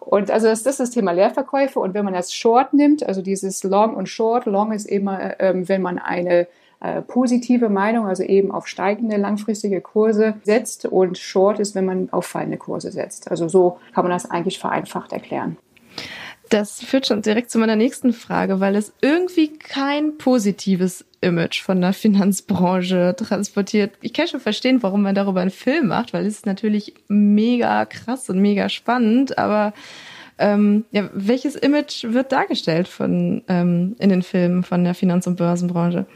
Und 0.00 0.30
also 0.30 0.46
das, 0.46 0.62
das 0.62 0.74
ist 0.74 0.80
das 0.80 0.90
Thema 0.90 1.12
Leerverkäufe. 1.12 1.78
Und 1.78 1.94
wenn 1.94 2.04
man 2.04 2.14
das 2.14 2.34
Short 2.34 2.74
nimmt, 2.74 3.02
also 3.02 3.22
dieses 3.22 3.62
Long 3.62 3.94
und 3.94 4.08
Short, 4.08 4.46
Long 4.46 4.72
ist 4.72 4.86
immer, 4.86 5.40
ähm, 5.40 5.68
wenn 5.68 5.82
man 5.82 5.98
eine 5.98 6.48
äh, 6.80 7.02
positive 7.02 7.68
Meinung, 7.68 8.06
also 8.06 8.22
eben 8.22 8.50
auf 8.50 8.66
steigende 8.66 9.16
langfristige 9.16 9.80
Kurse 9.80 10.34
setzt 10.44 10.86
und 10.86 11.18
Short 11.18 11.58
ist, 11.58 11.74
wenn 11.74 11.84
man 11.84 12.10
auf 12.10 12.26
fallende 12.26 12.56
Kurse 12.56 12.90
setzt. 12.90 13.30
Also 13.30 13.48
so 13.48 13.78
kann 13.94 14.04
man 14.04 14.12
das 14.12 14.30
eigentlich 14.30 14.58
vereinfacht 14.58 15.12
erklären. 15.12 15.56
Das 16.48 16.82
führt 16.82 17.06
schon 17.06 17.22
direkt 17.22 17.50
zu 17.50 17.58
meiner 17.58 17.76
nächsten 17.76 18.12
Frage, 18.12 18.58
weil 18.58 18.74
es 18.74 18.92
irgendwie 19.00 19.56
kein 19.56 20.18
positives 20.18 21.04
Image 21.20 21.62
von 21.62 21.80
der 21.80 21.92
Finanzbranche 21.92 23.14
transportiert. 23.16 23.92
Ich 24.00 24.12
kann 24.12 24.26
schon 24.26 24.40
verstehen, 24.40 24.82
warum 24.82 25.02
man 25.02 25.14
darüber 25.14 25.42
einen 25.42 25.50
Film 25.50 25.88
macht, 25.88 26.12
weil 26.12 26.26
es 26.26 26.34
ist 26.34 26.46
natürlich 26.46 26.94
mega 27.06 27.84
krass 27.84 28.28
und 28.30 28.40
mega 28.40 28.68
spannend, 28.68 29.38
aber 29.38 29.74
ähm, 30.38 30.86
ja, 30.90 31.08
welches 31.12 31.54
Image 31.54 32.04
wird 32.04 32.32
dargestellt 32.32 32.88
von 32.88 33.42
ähm, 33.46 33.94
in 33.98 34.08
den 34.08 34.22
Filmen 34.22 34.64
von 34.64 34.82
der 34.82 34.94
Finanz- 34.94 35.26
und 35.26 35.36
Börsenbranche? 35.36 36.06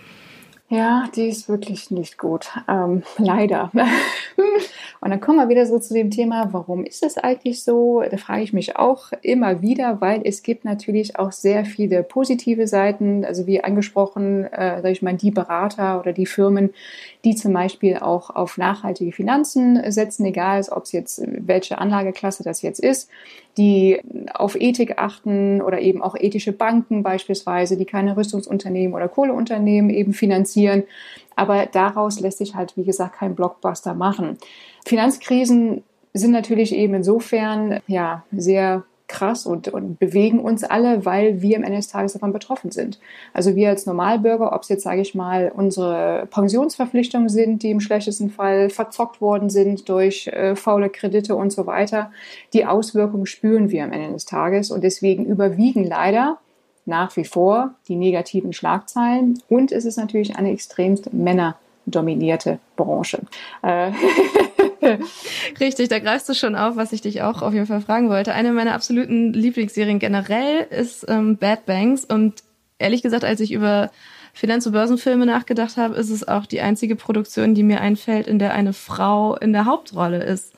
Ja, 0.75 1.09
die 1.15 1.29
ist 1.29 1.49
wirklich 1.49 1.93
nicht 1.93 2.19
gut. 2.19 2.49
Ähm, 2.69 3.05
leider. 3.19 3.71
Und 5.01 5.11
dann 5.11 5.21
kommen 5.21 5.39
wir 5.39 5.49
wieder 5.49 5.67
so 5.67 5.79
zu 5.79 5.95
dem 5.95 6.11
Thema, 6.11 6.49
warum 6.53 6.85
ist 6.85 7.05
es 7.05 7.17
eigentlich 7.17 7.63
so? 7.63 8.03
Da 8.11 8.17
frage 8.17 8.43
ich 8.43 8.53
mich 8.53 8.77
auch 8.77 9.13
immer 9.23 9.63
wieder, 9.63 10.01
weil 10.01 10.23
es 10.25 10.43
gibt 10.43 10.65
natürlich 10.65 11.17
auch 11.17 11.31
sehr 11.31 11.65
viele 11.65 12.03
positive 12.03 12.67
Seiten. 12.67 13.25
Also 13.25 13.47
wie 13.47 13.63
angesprochen, 13.63 14.47
äh, 14.47 14.77
sage 14.83 14.91
ich 14.91 15.03
mal, 15.03 15.15
die 15.15 15.31
Berater 15.31 16.01
oder 16.01 16.13
die 16.13 16.27
Firmen, 16.27 16.75
die 17.25 17.37
zum 17.37 17.53
Beispiel 17.53 17.99
auch 17.99 18.31
auf 18.31 18.59
nachhaltige 18.59 19.13
Finanzen 19.13 19.81
setzen, 19.93 20.27
egal 20.27 20.65
ob 20.71 20.85
es 20.85 20.93
jetzt 20.93 21.23
welche 21.25 21.79
Anlageklasse 21.79 22.43
das 22.43 22.63
jetzt 22.63 22.81
ist, 22.81 23.09
die 23.57 24.01
auf 24.33 24.61
Ethik 24.61 24.99
achten 24.99 25.63
oder 25.63 25.81
eben 25.81 26.03
auch 26.03 26.17
ethische 26.19 26.53
Banken 26.53 27.03
beispielsweise, 27.03 27.77
die 27.77 27.85
keine 27.85 28.17
Rüstungsunternehmen 28.17 28.95
oder 28.95 29.09
Kohleunternehmen 29.09 29.91
eben 29.91 30.13
finanzieren. 30.13 30.85
Aber 31.37 31.67
daraus 31.67 32.21
lässt 32.21 32.39
sich 32.39 32.55
halt, 32.55 32.77
wie 32.77 32.85
gesagt, 32.85 33.17
kein 33.17 33.35
Blockbuster 33.35 33.95
machen. 33.95 34.39
Finanzkrisen 34.85 35.83
sind 36.13 36.31
natürlich 36.31 36.75
eben 36.75 36.95
insofern 36.95 37.81
ja 37.87 38.25
sehr 38.33 38.85
krass 39.15 39.47
und, 39.47 39.69
und 39.69 39.99
bewegen 39.99 40.41
uns 40.41 40.65
alle, 40.65 41.05
weil 41.05 41.41
wir 41.41 41.57
am 41.57 41.63
Ende 41.63 41.77
des 41.77 41.89
Tages 41.89 42.15
davon 42.15 42.33
betroffen 42.33 42.71
sind. 42.73 42.99
Also 43.33 43.55
wir 43.55 43.69
als 43.69 43.87
Normalbürger, 43.87 44.53
ob 44.53 44.63
es 44.63 44.69
jetzt, 44.69 44.83
sage 44.83 45.01
ich 45.01 45.15
mal, 45.15 45.53
unsere 45.55 46.27
Pensionsverpflichtungen 46.31 47.29
sind, 47.29 47.63
die 47.63 47.71
im 47.71 47.81
schlechtesten 47.81 48.31
Fall 48.31 48.71
verzockt 48.71 49.21
worden 49.21 49.51
sind 49.51 49.89
durch 49.89 50.27
äh, 50.27 50.57
faule 50.57 50.91
Kredite 50.91 51.37
und 51.37 51.53
so 51.53 51.67
weiter, 51.67 52.11
die 52.53 52.67
Auswirkungen 52.67 53.27
spüren 53.27 53.71
wir 53.71 53.85
am 53.85 53.93
Ende 53.93 54.13
des 54.13 54.25
Tages 54.25 54.71
und 54.71 54.83
deswegen 54.83 55.25
überwiegen 55.25 55.85
leider 55.85 56.39
nach 56.87 57.17
wie 57.17 57.25
vor 57.25 57.75
die 57.89 57.97
negativen 57.97 58.53
Schlagzeilen 58.53 59.41
und 59.49 59.73
es 59.73 59.85
ist 59.85 59.97
natürlich 59.97 60.37
eine 60.37 60.51
extremst 60.51 61.13
männerdominierte 61.13 62.59
Branche. 62.77 63.21
Äh, 63.63 63.93
Richtig, 65.61 65.89
da 65.89 65.99
greifst 65.99 66.29
du 66.29 66.35
schon 66.35 66.57
auf, 66.57 66.77
was 66.77 66.93
ich 66.93 67.01
dich 67.01 67.23
auch 67.23 67.43
auf 67.43 67.55
jeden 67.55 67.67
Fall 67.67 67.81
fragen 67.81 68.09
wollte. 68.09 68.35
Eine 68.35 68.53
meiner 68.53 68.75
absoluten 68.75 69.33
Lieblingsserien 69.33 69.99
generell 69.99 70.67
ist 70.71 71.07
ähm, 71.09 71.37
Bad 71.37 71.67
Banks 71.67 72.05
und 72.05 72.43
ehrlich 72.79 73.03
gesagt, 73.03 73.25
als 73.25 73.41
ich 73.41 73.53
über 73.53 73.91
Finanz- 74.33 74.67
und 74.67 74.73
Börsenfilme 74.73 75.27
nachgedacht 75.27 75.77
habe, 75.77 75.95
ist 75.95 76.11
es 76.11 76.27
auch 76.27 76.47
die 76.47 76.61
einzige 76.61 76.97
Produktion, 76.97 77.55
die 77.55 77.63
mir 77.63 77.81
einfällt, 77.81 78.27
in 78.27 78.39
der 78.39 78.53
eine 78.53 78.73
Frau 78.73 79.37
in 79.37 79.53
der 79.53 79.65
Hauptrolle 79.65 80.23
ist. 80.23 80.55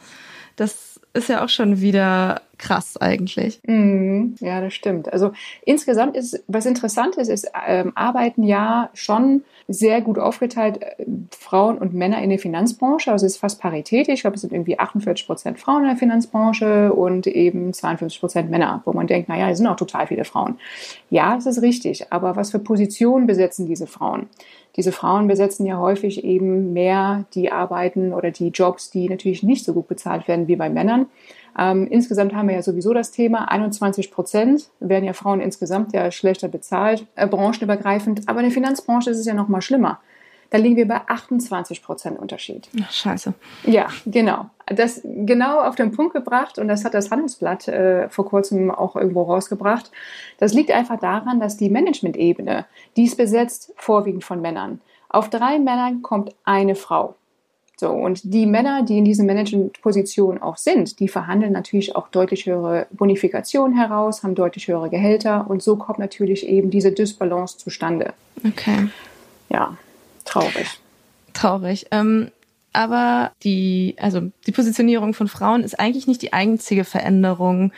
Das 0.56 0.98
ist 1.12 1.28
ja 1.28 1.44
auch 1.44 1.50
schon 1.50 1.80
wieder 1.80 2.40
krass 2.58 2.96
eigentlich. 2.96 3.60
Mm, 3.66 4.34
ja, 4.40 4.60
das 4.60 4.74
stimmt. 4.74 5.12
Also 5.12 5.32
insgesamt 5.64 6.16
ist, 6.16 6.42
was 6.46 6.66
interessant 6.66 7.16
ist, 7.16 7.28
ist, 7.28 7.50
ähm, 7.66 7.92
arbeiten 7.94 8.42
ja 8.42 8.90
schon 8.94 9.42
sehr 9.68 10.00
gut 10.00 10.18
aufgeteilt 10.18 10.82
äh, 10.82 11.04
Frauen 11.30 11.78
und 11.78 11.94
Männer 11.94 12.22
in 12.22 12.30
der 12.30 12.38
Finanzbranche. 12.38 13.12
Also 13.12 13.26
es 13.26 13.34
ist 13.34 13.38
fast 13.38 13.60
paritätisch. 13.60 14.14
Ich 14.14 14.20
glaube, 14.22 14.36
es 14.36 14.42
sind 14.42 14.52
irgendwie 14.52 14.78
48 14.78 15.26
Prozent 15.26 15.58
Frauen 15.58 15.82
in 15.82 15.88
der 15.88 15.96
Finanzbranche 15.96 16.92
und 16.92 17.26
eben 17.26 17.72
52 17.72 18.20
Prozent 18.20 18.50
Männer, 18.50 18.82
wo 18.84 18.92
man 18.92 19.06
denkt, 19.06 19.28
naja, 19.28 19.50
es 19.50 19.58
sind 19.58 19.66
auch 19.66 19.76
total 19.76 20.06
viele 20.06 20.24
Frauen. 20.24 20.58
Ja, 21.10 21.34
das 21.34 21.46
ist 21.46 21.62
richtig. 21.62 22.12
Aber 22.12 22.36
was 22.36 22.50
für 22.50 22.58
Positionen 22.58 23.26
besetzen 23.26 23.66
diese 23.66 23.86
Frauen? 23.86 24.28
diese 24.76 24.92
Frauen 24.92 25.26
besetzen 25.26 25.66
ja 25.66 25.78
häufig 25.78 26.24
eben 26.24 26.72
mehr 26.72 27.24
die 27.34 27.50
Arbeiten 27.50 28.12
oder 28.12 28.30
die 28.30 28.48
Jobs, 28.48 28.90
die 28.90 29.08
natürlich 29.08 29.42
nicht 29.42 29.64
so 29.64 29.72
gut 29.72 29.88
bezahlt 29.88 30.28
werden 30.28 30.48
wie 30.48 30.56
bei 30.56 30.68
Männern. 30.68 31.06
Ähm, 31.58 31.86
insgesamt 31.88 32.34
haben 32.34 32.48
wir 32.48 32.56
ja 32.56 32.62
sowieso 32.62 32.92
das 32.92 33.10
Thema, 33.10 33.46
21 33.46 34.10
Prozent 34.10 34.68
werden 34.80 35.04
ja 35.04 35.12
Frauen 35.12 35.40
insgesamt 35.40 35.92
ja 35.92 36.10
schlechter 36.10 36.48
bezahlt, 36.48 37.06
äh, 37.14 37.26
branchenübergreifend. 37.26 38.28
Aber 38.28 38.40
in 38.40 38.46
der 38.46 38.52
Finanzbranche 38.52 39.10
ist 39.10 39.18
es 39.18 39.26
ja 39.26 39.34
noch 39.34 39.48
mal 39.48 39.62
schlimmer. 39.62 40.00
Da 40.50 40.58
liegen 40.58 40.76
wir 40.76 40.86
bei 40.86 41.00
28 41.06 41.82
Prozent 41.82 42.18
Unterschied. 42.18 42.68
Ach, 42.82 42.90
scheiße. 42.90 43.34
Ja, 43.64 43.88
genau. 44.04 44.46
Das 44.66 45.00
genau 45.04 45.60
auf 45.60 45.74
den 45.74 45.92
Punkt 45.92 46.12
gebracht 46.12 46.58
und 46.58 46.68
das 46.68 46.84
hat 46.84 46.94
das 46.94 47.10
Handelsblatt 47.10 47.68
äh, 47.68 48.08
vor 48.08 48.26
kurzem 48.26 48.70
auch 48.70 48.96
irgendwo 48.96 49.22
rausgebracht. 49.22 49.90
Das 50.38 50.54
liegt 50.54 50.70
einfach 50.70 50.98
daran, 51.00 51.40
dass 51.40 51.56
die 51.56 51.70
Management-Ebene, 51.70 52.66
die 52.96 53.04
ist 53.04 53.16
besetzt 53.16 53.72
vorwiegend 53.76 54.24
von 54.24 54.40
Männern. 54.40 54.80
Auf 55.08 55.30
drei 55.30 55.58
Männern 55.58 56.02
kommt 56.02 56.34
eine 56.44 56.74
Frau. 56.74 57.14
So, 57.78 57.90
und 57.90 58.32
die 58.32 58.46
Männer, 58.46 58.84
die 58.84 58.96
in 58.96 59.04
diesen 59.04 59.26
Management-Positionen 59.26 60.40
auch 60.40 60.56
sind, 60.56 60.98
die 60.98 61.08
verhandeln 61.08 61.52
natürlich 61.52 61.94
auch 61.94 62.08
deutlich 62.08 62.46
höhere 62.46 62.86
Bonifikationen 62.90 63.76
heraus, 63.76 64.22
haben 64.22 64.34
deutlich 64.34 64.68
höhere 64.68 64.88
Gehälter 64.88 65.48
und 65.50 65.62
so 65.62 65.76
kommt 65.76 65.98
natürlich 65.98 66.46
eben 66.48 66.70
diese 66.70 66.90
Dysbalance 66.90 67.58
zustande. 67.58 68.14
Okay. 68.46 68.88
Ja, 69.50 69.76
traurig. 70.24 70.80
Traurig. 71.34 71.86
Ähm, 71.90 72.30
aber 72.72 73.32
die, 73.42 73.94
also 73.98 74.22
die 74.46 74.52
Positionierung 74.52 75.12
von 75.12 75.28
Frauen 75.28 75.62
ist 75.62 75.78
eigentlich 75.78 76.06
nicht 76.06 76.22
die 76.22 76.32
einzige 76.32 76.84
Veränderung 76.84 77.72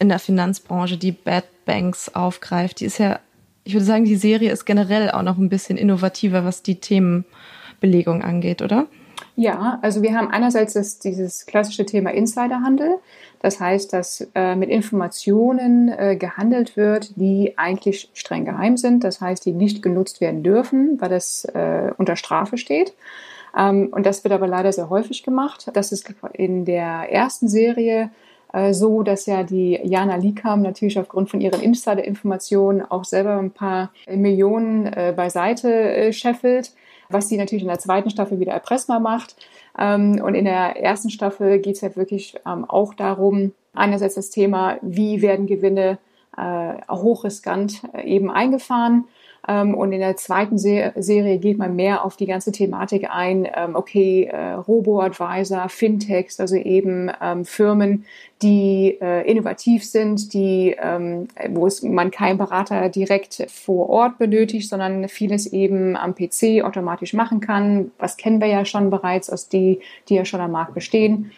in 0.00 0.08
der 0.08 0.18
Finanzbranche, 0.18 0.96
die 0.96 1.12
Bad 1.12 1.44
Banks 1.64 2.12
aufgreift. 2.14 2.80
Die 2.80 2.86
ist 2.86 2.98
ja, 2.98 3.20
ich 3.62 3.72
würde 3.72 3.84
sagen, 3.84 4.04
die 4.04 4.16
Serie 4.16 4.50
ist 4.50 4.64
generell 4.64 5.10
auch 5.10 5.22
noch 5.22 5.38
ein 5.38 5.48
bisschen 5.48 5.76
innovativer, 5.76 6.44
was 6.44 6.62
die 6.62 6.80
Themenbelegung 6.80 8.22
angeht, 8.22 8.62
oder? 8.62 8.86
Ja, 9.36 9.80
also 9.82 10.02
wir 10.02 10.16
haben 10.16 10.28
einerseits 10.28 10.74
das, 10.74 11.00
dieses 11.00 11.46
klassische 11.46 11.84
Thema 11.84 12.10
Insiderhandel. 12.10 12.98
Das 13.40 13.58
heißt, 13.58 13.92
dass 13.92 14.28
äh, 14.34 14.54
mit 14.54 14.70
Informationen 14.70 15.88
äh, 15.88 16.16
gehandelt 16.16 16.76
wird, 16.76 17.16
die 17.16 17.54
eigentlich 17.56 18.10
streng 18.14 18.44
geheim 18.44 18.76
sind. 18.76 19.02
Das 19.02 19.20
heißt, 19.20 19.44
die 19.44 19.52
nicht 19.52 19.82
genutzt 19.82 20.20
werden 20.20 20.42
dürfen, 20.42 21.00
weil 21.00 21.08
das 21.08 21.44
äh, 21.46 21.90
unter 21.98 22.14
Strafe 22.14 22.56
steht. 22.58 22.94
Ähm, 23.56 23.88
und 23.90 24.06
das 24.06 24.22
wird 24.22 24.32
aber 24.32 24.46
leider 24.46 24.72
sehr 24.72 24.88
häufig 24.88 25.24
gemacht. 25.24 25.68
Das 25.74 25.90
ist 25.90 26.14
in 26.32 26.64
der 26.64 27.12
ersten 27.12 27.48
Serie 27.48 28.10
äh, 28.52 28.72
so, 28.72 29.02
dass 29.02 29.26
ja 29.26 29.42
die 29.42 29.80
Jana 29.82 30.14
Likam 30.14 30.62
natürlich 30.62 30.98
aufgrund 30.98 31.28
von 31.28 31.40
ihren 31.40 31.60
Insider-Informationen 31.60 32.82
auch 32.82 33.04
selber 33.04 33.36
ein 33.36 33.50
paar 33.50 33.90
Millionen 34.08 34.86
äh, 34.86 35.12
beiseite 35.14 35.72
äh, 35.72 36.12
scheffelt 36.12 36.72
was 37.08 37.28
sie 37.28 37.36
natürlich 37.36 37.62
in 37.62 37.68
der 37.68 37.78
zweiten 37.78 38.10
Staffel 38.10 38.40
wieder 38.40 38.52
erpressbar 38.52 39.00
macht. 39.00 39.36
Ähm, 39.78 40.20
und 40.22 40.34
in 40.34 40.44
der 40.44 40.82
ersten 40.82 41.10
Staffel 41.10 41.58
geht 41.58 41.76
es 41.76 41.82
halt 41.82 41.96
wirklich 41.96 42.36
ähm, 42.46 42.64
auch 42.64 42.94
darum, 42.94 43.52
einerseits 43.72 44.14
das 44.14 44.30
Thema, 44.30 44.78
wie 44.82 45.22
werden 45.22 45.46
Gewinne 45.46 45.98
äh, 46.36 46.74
hochriskant 46.90 47.82
äh, 47.92 48.02
eben 48.02 48.30
eingefahren 48.30 49.04
und 49.46 49.92
in 49.92 50.00
der 50.00 50.16
zweiten 50.16 50.58
Serie 50.58 51.38
geht 51.38 51.58
man 51.58 51.76
mehr 51.76 52.04
auf 52.04 52.16
die 52.16 52.26
ganze 52.26 52.52
Thematik 52.52 53.08
ein. 53.10 53.48
Ähm, 53.54 53.74
okay, 53.74 54.24
äh, 54.24 54.52
Robo-Advisor, 54.52 55.68
Fintechs, 55.68 56.40
also 56.40 56.56
eben 56.56 57.10
ähm, 57.20 57.44
Firmen, 57.44 58.04
die 58.42 58.98
äh, 59.00 59.30
innovativ 59.30 59.84
sind, 59.84 60.34
die, 60.34 60.76
wo 61.50 61.66
es 61.66 61.82
man 61.82 62.10
keinen 62.10 62.36
Berater 62.36 62.88
direkt 62.88 63.46
vor 63.48 63.88
Ort 63.88 64.18
benötigt, 64.18 64.68
sondern 64.68 65.08
vieles 65.08 65.46
eben 65.52 65.96
am 65.96 66.14
PC 66.14 66.62
automatisch 66.62 67.14
machen 67.14 67.40
kann. 67.40 67.90
Was 67.98 68.16
kennen 68.16 68.40
wir 68.40 68.48
ja 68.48 68.64
schon 68.64 68.90
bereits 68.90 69.30
aus 69.30 69.48
die, 69.48 69.80
die 70.08 70.16
ja 70.16 70.24
schon 70.24 70.40
am 70.40 70.52
Markt 70.52 70.74
bestehen. 70.74 71.32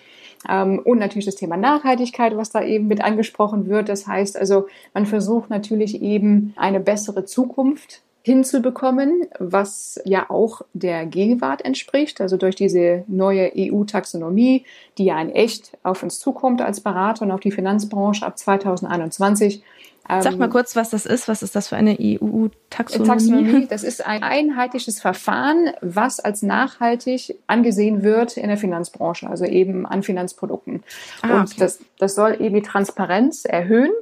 Ähm, 0.48 0.80
und 0.84 0.98
natürlich 0.98 1.26
das 1.26 1.36
Thema 1.36 1.56
Nachhaltigkeit, 1.56 2.36
was 2.36 2.50
da 2.50 2.62
eben 2.62 2.86
mit 2.86 3.02
angesprochen 3.02 3.66
wird. 3.68 3.88
Das 3.88 4.06
heißt 4.06 4.36
also, 4.36 4.66
man 4.94 5.06
versucht 5.06 5.50
natürlich 5.50 6.02
eben 6.02 6.54
eine 6.56 6.80
bessere 6.80 7.24
Zukunft 7.24 8.02
hinzubekommen, 8.26 9.28
was 9.38 10.00
ja 10.04 10.28
auch 10.30 10.62
der 10.72 11.06
Gegenwart 11.06 11.64
entspricht. 11.64 12.20
Also 12.20 12.36
durch 12.36 12.56
diese 12.56 13.04
neue 13.06 13.52
EU-Taxonomie, 13.56 14.64
die 14.98 15.04
ja 15.04 15.20
in 15.20 15.30
echt 15.30 15.76
auf 15.84 16.02
uns 16.02 16.18
zukommt 16.18 16.60
als 16.60 16.80
Berater 16.80 17.24
und 17.24 17.30
auf 17.30 17.38
die 17.38 17.52
Finanzbranche 17.52 18.26
ab 18.26 18.36
2021. 18.36 19.62
Sag 20.08 20.38
mal 20.38 20.48
kurz, 20.48 20.76
was 20.76 20.90
das 20.90 21.04
ist. 21.04 21.26
Was 21.28 21.42
ist 21.42 21.56
das 21.56 21.68
für 21.68 21.76
eine 21.76 21.96
EU-Taxonomie? 21.98 23.08
Taxonomie, 23.08 23.66
das 23.66 23.82
ist 23.82 24.06
ein 24.06 24.22
einheitliches 24.22 25.00
Verfahren, 25.00 25.70
was 25.80 26.20
als 26.20 26.42
nachhaltig 26.42 27.38
angesehen 27.46 28.02
wird 28.02 28.36
in 28.36 28.48
der 28.48 28.56
Finanzbranche, 28.56 29.28
also 29.28 29.44
eben 29.44 29.86
an 29.86 30.02
Finanzprodukten. 30.02 30.82
Ah, 31.22 31.40
und 31.40 31.60
das, 31.60 31.80
das 31.98 32.14
soll 32.14 32.40
eben 32.40 32.54
die 32.54 32.62
Transparenz 32.62 33.44
erhöhen. 33.44 33.92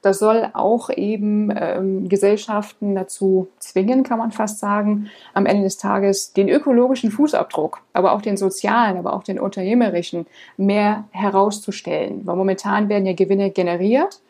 Das 0.00 0.20
soll 0.20 0.48
auch 0.52 0.90
eben 0.90 1.52
ähm, 1.56 2.08
Gesellschaften 2.08 2.94
dazu 2.94 3.48
zwingen, 3.58 4.04
kann 4.04 4.18
man 4.18 4.30
fast 4.30 4.60
sagen, 4.60 5.10
am 5.34 5.44
Ende 5.44 5.64
des 5.64 5.76
Tages 5.76 6.32
den 6.32 6.48
ökologischen 6.48 7.10
Fußabdruck, 7.10 7.80
aber 7.92 8.12
auch 8.12 8.22
den 8.22 8.36
sozialen, 8.36 8.96
aber 8.96 9.12
auch 9.12 9.24
den 9.24 9.40
unternehmerischen 9.40 10.26
mehr 10.56 11.04
herauszustellen. 11.10 12.24
Weil 12.26 12.36
momentan 12.36 12.88
werden 12.88 13.06
ja 13.06 13.14
Gewinne 13.14 13.50
generiert 13.50 14.20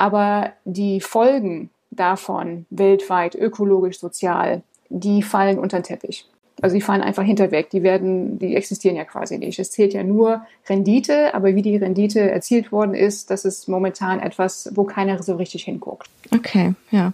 aber 0.00 0.54
die 0.64 1.02
Folgen 1.02 1.68
davon 1.90 2.64
weltweit, 2.70 3.34
ökologisch, 3.34 4.00
sozial, 4.00 4.62
die 4.88 5.22
fallen 5.22 5.58
unter 5.58 5.78
den 5.78 5.82
Teppich. 5.82 6.24
Also 6.62 6.74
die 6.74 6.80
fallen 6.80 7.02
einfach 7.02 7.22
hinterweg. 7.22 7.68
Die 7.68 7.82
werden, 7.82 8.38
die 8.38 8.56
existieren 8.56 8.96
ja 8.96 9.04
quasi 9.04 9.36
nicht. 9.36 9.58
Es 9.58 9.70
zählt 9.70 9.92
ja 9.92 10.02
nur 10.02 10.46
Rendite, 10.70 11.34
aber 11.34 11.54
wie 11.54 11.60
die 11.60 11.76
Rendite 11.76 12.30
erzielt 12.30 12.72
worden 12.72 12.94
ist, 12.94 13.30
das 13.30 13.44
ist 13.44 13.68
momentan 13.68 14.20
etwas, 14.20 14.70
wo 14.74 14.84
keiner 14.84 15.22
so 15.22 15.36
richtig 15.36 15.64
hinguckt. 15.64 16.08
Okay, 16.32 16.72
ja. 16.90 17.12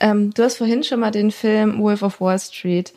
Ähm, 0.00 0.32
du 0.32 0.44
hast 0.44 0.58
vorhin 0.58 0.84
schon 0.84 1.00
mal 1.00 1.10
den 1.10 1.32
Film 1.32 1.80
Wolf 1.80 2.02
of 2.02 2.20
Wall 2.20 2.38
Street 2.38 2.94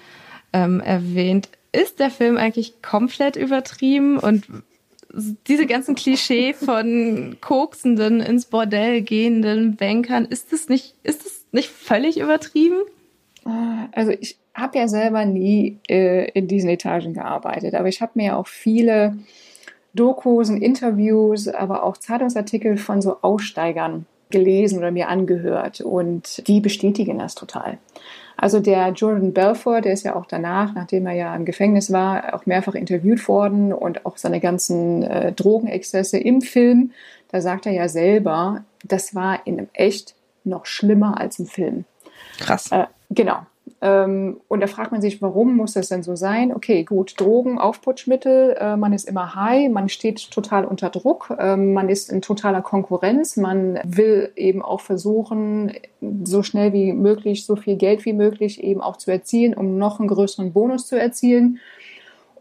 ähm, 0.54 0.82
erwähnt. 0.82 1.50
Ist 1.72 2.00
der 2.00 2.12
Film 2.12 2.38
eigentlich 2.38 2.84
komplett 2.84 3.38
übertrieben 3.38 4.20
und 4.20 4.46
diese 5.14 5.66
ganzen 5.66 5.96
Klischee 5.96 6.54
von 6.54 7.38
koksenden, 7.42 8.22
ins 8.22 8.46
Bordell 8.46 9.02
gehenden 9.02 9.76
Bankern, 9.76 10.26
ist 10.26 10.54
das 10.54 10.70
nicht, 10.70 10.96
ist 11.04 11.26
das 11.26 11.46
nicht 11.52 11.70
völlig 11.70 12.20
übertrieben? 12.20 12.78
Also 13.92 14.12
ich 14.12 14.38
habe 14.54 14.78
ja 14.78 14.88
selber 14.88 15.26
nie 15.26 15.80
äh, 15.90 16.30
in 16.32 16.48
diesen 16.48 16.70
Etagen 16.70 17.14
gearbeitet, 17.14 17.74
aber 17.74 17.88
ich 17.88 18.02
habe 18.02 18.12
mir 18.16 18.26
ja 18.28 18.36
auch 18.38 18.48
viele 18.48 19.18
Dokus 19.94 20.50
und 20.50 20.62
Interviews, 20.62 21.48
aber 21.48 21.84
auch 21.84 21.98
Zeitungsartikel 21.98 22.78
von 22.78 23.02
so 23.02 23.22
Aussteigern 23.22 24.06
gelesen 24.32 24.80
oder 24.80 24.92
mir 24.92 25.10
angehört 25.10 25.82
und 25.82 26.48
die 26.48 26.60
bestätigen 26.60 27.20
das 27.20 27.36
total. 27.36 27.78
Also 28.38 28.60
der 28.60 28.90
Jordan 28.90 29.34
Belfort, 29.34 29.82
der 29.82 29.94
ist 29.94 30.04
ja 30.04 30.16
auch 30.16 30.26
danach, 30.26 30.74
nachdem 30.74 31.06
er 31.06 31.14
ja 31.14 31.36
im 31.36 31.46
Gefängnis 31.46 31.92
war, 31.92 32.34
auch 32.34 32.48
mehrfach 32.48 32.74
interviewt 32.74 33.28
worden 33.28 33.72
und 33.72 34.06
auch 34.06 34.18
seine 34.18 34.40
ganzen 34.40 35.04
äh, 35.04 35.32
Drogenexzesse 35.32 36.18
im 36.18 36.42
Film, 36.42 36.92
da 37.32 37.42
sagt 37.42 37.66
er 37.66 37.72
ja 37.72 37.88
selber, 37.88 38.64
das 38.84 39.14
war 39.14 39.46
in 39.46 39.60
einem 39.60 39.70
echt 39.74 40.16
noch 40.44 40.66
schlimmer 40.66 41.20
als 41.20 41.38
im 41.40 41.46
Film. 41.46 41.86
Krass. 42.40 42.72
Äh, 42.72 42.86
genau. 43.12 43.46
Ähm, 43.84 44.40
und 44.48 44.62
da 44.62 44.68
fragt 44.68 44.92
man 44.92 45.02
sich, 45.02 45.22
warum 45.24 45.58
muss 45.58 45.74
das 45.74 45.90
denn 45.90 46.04
so 46.04 46.16
sein? 46.16 46.54
Okay, 46.54 46.84
gut, 46.84 47.20
Drogen, 47.20 47.58
Aufputschmittel, 47.58 48.56
äh, 48.60 48.78
man 48.78 48.94
ist 48.94 49.10
immer 49.10 49.34
high, 49.34 49.72
man 49.72 49.90
steht 49.90 50.30
total 50.30 50.66
unter 50.66 50.92
Druck, 50.92 51.36
äh, 51.40 51.56
man 51.56 51.90
ist 51.90 52.12
in 52.12 52.22
totaler 52.22 52.62
Konkurrenz, 52.62 53.38
man 53.38 53.80
will 53.84 54.32
eben 54.36 54.62
auch 54.62 54.82
versuchen, 54.82 55.74
so 56.24 56.44
schnell 56.44 56.74
wie 56.74 56.94
möglich, 56.94 57.46
so 57.46 57.56
viel 57.56 57.76
Geld 57.76 58.06
wie 58.06 58.14
möglich 58.14 58.64
eben 58.64 58.82
auch 58.82 58.98
zu 58.98 59.10
erzielen, 59.10 59.56
um 59.56 59.80
noch 59.80 60.00
einen 60.00 60.10
größeren 60.10 60.54
Bonus 60.54 60.86
zu 60.86 61.00
erzielen. 61.00 61.60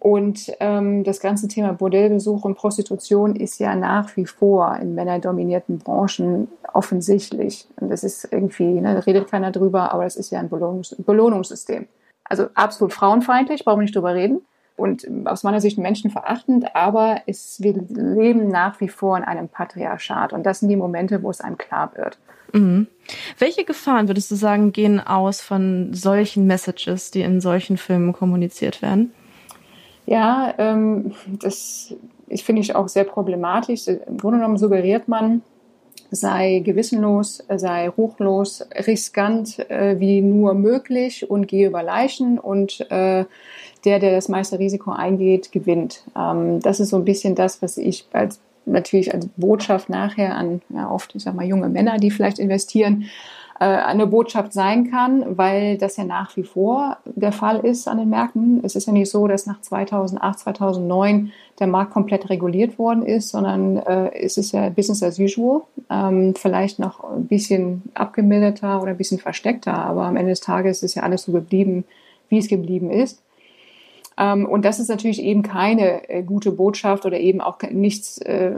Und 0.00 0.50
ähm, 0.60 1.04
das 1.04 1.20
ganze 1.20 1.46
Thema 1.46 1.74
Bordellbesuch 1.74 2.44
und 2.44 2.54
Prostitution 2.56 3.36
ist 3.36 3.60
ja 3.60 3.76
nach 3.76 4.16
wie 4.16 4.24
vor 4.24 4.74
in 4.80 4.94
männerdominierten 4.94 5.78
Branchen 5.78 6.48
offensichtlich. 6.72 7.66
Und 7.78 7.90
das 7.90 8.02
ist 8.02 8.26
irgendwie, 8.32 8.80
ne, 8.80 8.94
da 8.94 9.00
redet 9.00 9.30
keiner 9.30 9.50
drüber, 9.50 9.92
aber 9.92 10.04
das 10.04 10.16
ist 10.16 10.30
ja 10.30 10.40
ein 10.40 10.48
Belohnungs 10.48 10.96
Belohnungssystem. 10.98 11.86
Also 12.24 12.46
absolut 12.54 12.94
frauenfeindlich, 12.94 13.64
brauchen 13.64 13.80
wir 13.80 13.82
nicht 13.82 13.94
drüber 13.94 14.14
reden. 14.14 14.40
Und 14.74 15.06
aus 15.26 15.42
meiner 15.42 15.60
Sicht 15.60 15.76
menschenverachtend, 15.76 16.74
aber 16.74 17.20
es, 17.26 17.60
wir 17.60 17.74
leben 17.74 18.48
nach 18.48 18.80
wie 18.80 18.88
vor 18.88 19.18
in 19.18 19.24
einem 19.24 19.48
Patriarchat. 19.48 20.32
Und 20.32 20.44
das 20.46 20.60
sind 20.60 20.70
die 20.70 20.76
Momente, 20.76 21.22
wo 21.22 21.28
es 21.28 21.42
einem 21.42 21.58
klar 21.58 21.92
wird. 21.96 22.18
Mhm. 22.54 22.86
Welche 23.38 23.64
Gefahren, 23.64 24.08
würdest 24.08 24.30
du 24.30 24.36
sagen, 24.36 24.72
gehen 24.72 24.98
aus 24.98 25.42
von 25.42 25.92
solchen 25.92 26.46
Messages, 26.46 27.10
die 27.10 27.20
in 27.20 27.42
solchen 27.42 27.76
Filmen 27.76 28.14
kommuniziert 28.14 28.80
werden? 28.80 29.12
Ja, 30.10 30.52
ähm, 30.58 31.12
das 31.40 31.94
finde 32.42 32.62
ich 32.62 32.74
auch 32.74 32.88
sehr 32.88 33.04
problematisch. 33.04 33.86
Im 33.86 34.18
Grunde 34.18 34.38
genommen 34.38 34.58
suggeriert 34.58 35.06
man, 35.06 35.42
sei 36.10 36.62
gewissenlos, 36.64 37.44
sei 37.48 37.88
ruchlos, 37.88 38.66
riskant 38.88 39.60
äh, 39.70 40.00
wie 40.00 40.20
nur 40.20 40.54
möglich 40.54 41.30
und 41.30 41.46
gehe 41.46 41.68
über 41.68 41.84
Leichen 41.84 42.40
und 42.40 42.80
äh, 42.90 43.24
der, 43.84 43.98
der 44.00 44.10
das 44.10 44.28
meiste 44.28 44.58
Risiko 44.58 44.90
eingeht, 44.90 45.52
gewinnt. 45.52 46.02
Ähm, 46.18 46.58
das 46.58 46.80
ist 46.80 46.88
so 46.88 46.96
ein 46.96 47.04
bisschen 47.04 47.36
das, 47.36 47.62
was 47.62 47.78
ich 47.78 48.04
als 48.12 48.40
natürlich 48.66 49.14
als 49.14 49.28
Botschaft 49.36 49.88
nachher 49.90 50.34
an 50.34 50.60
ja, 50.70 50.90
oft, 50.90 51.14
ich 51.14 51.22
sag 51.22 51.36
mal, 51.36 51.46
junge 51.46 51.68
Männer, 51.68 51.98
die 51.98 52.10
vielleicht 52.10 52.40
investieren, 52.40 53.04
eine 53.64 54.06
Botschaft 54.06 54.54
sein 54.54 54.90
kann, 54.90 55.36
weil 55.36 55.76
das 55.76 55.98
ja 55.98 56.04
nach 56.04 56.34
wie 56.36 56.44
vor 56.44 56.96
der 57.04 57.32
Fall 57.32 57.60
ist 57.60 57.88
an 57.88 57.98
den 57.98 58.08
Märkten. 58.08 58.60
Es 58.64 58.74
ist 58.74 58.86
ja 58.86 58.92
nicht 58.92 59.10
so, 59.10 59.28
dass 59.28 59.44
nach 59.44 59.60
2008, 59.60 60.38
2009 60.38 61.30
der 61.58 61.66
Markt 61.66 61.92
komplett 61.92 62.30
reguliert 62.30 62.78
worden 62.78 63.04
ist, 63.04 63.28
sondern 63.28 63.76
äh, 63.76 64.14
es 64.14 64.38
ist 64.38 64.52
ja 64.52 64.70
Business 64.70 65.02
as 65.02 65.18
usual. 65.18 65.60
Ähm, 65.90 66.34
vielleicht 66.34 66.78
noch 66.78 67.04
ein 67.04 67.26
bisschen 67.26 67.82
abgemilderter 67.92 68.80
oder 68.80 68.92
ein 68.92 68.96
bisschen 68.96 69.18
versteckter, 69.18 69.74
aber 69.74 70.04
am 70.06 70.16
Ende 70.16 70.32
des 70.32 70.40
Tages 70.40 70.82
ist 70.82 70.94
ja 70.94 71.02
alles 71.02 71.24
so 71.24 71.32
geblieben, 71.32 71.84
wie 72.30 72.38
es 72.38 72.48
geblieben 72.48 72.90
ist. 72.90 73.22
Ähm, 74.16 74.46
und 74.46 74.64
das 74.64 74.78
ist 74.78 74.88
natürlich 74.88 75.22
eben 75.22 75.42
keine 75.42 76.08
äh, 76.08 76.22
gute 76.22 76.52
Botschaft 76.52 77.06
oder 77.06 77.18
eben 77.18 77.40
auch 77.40 77.58
nichts, 77.70 78.18
äh, 78.18 78.52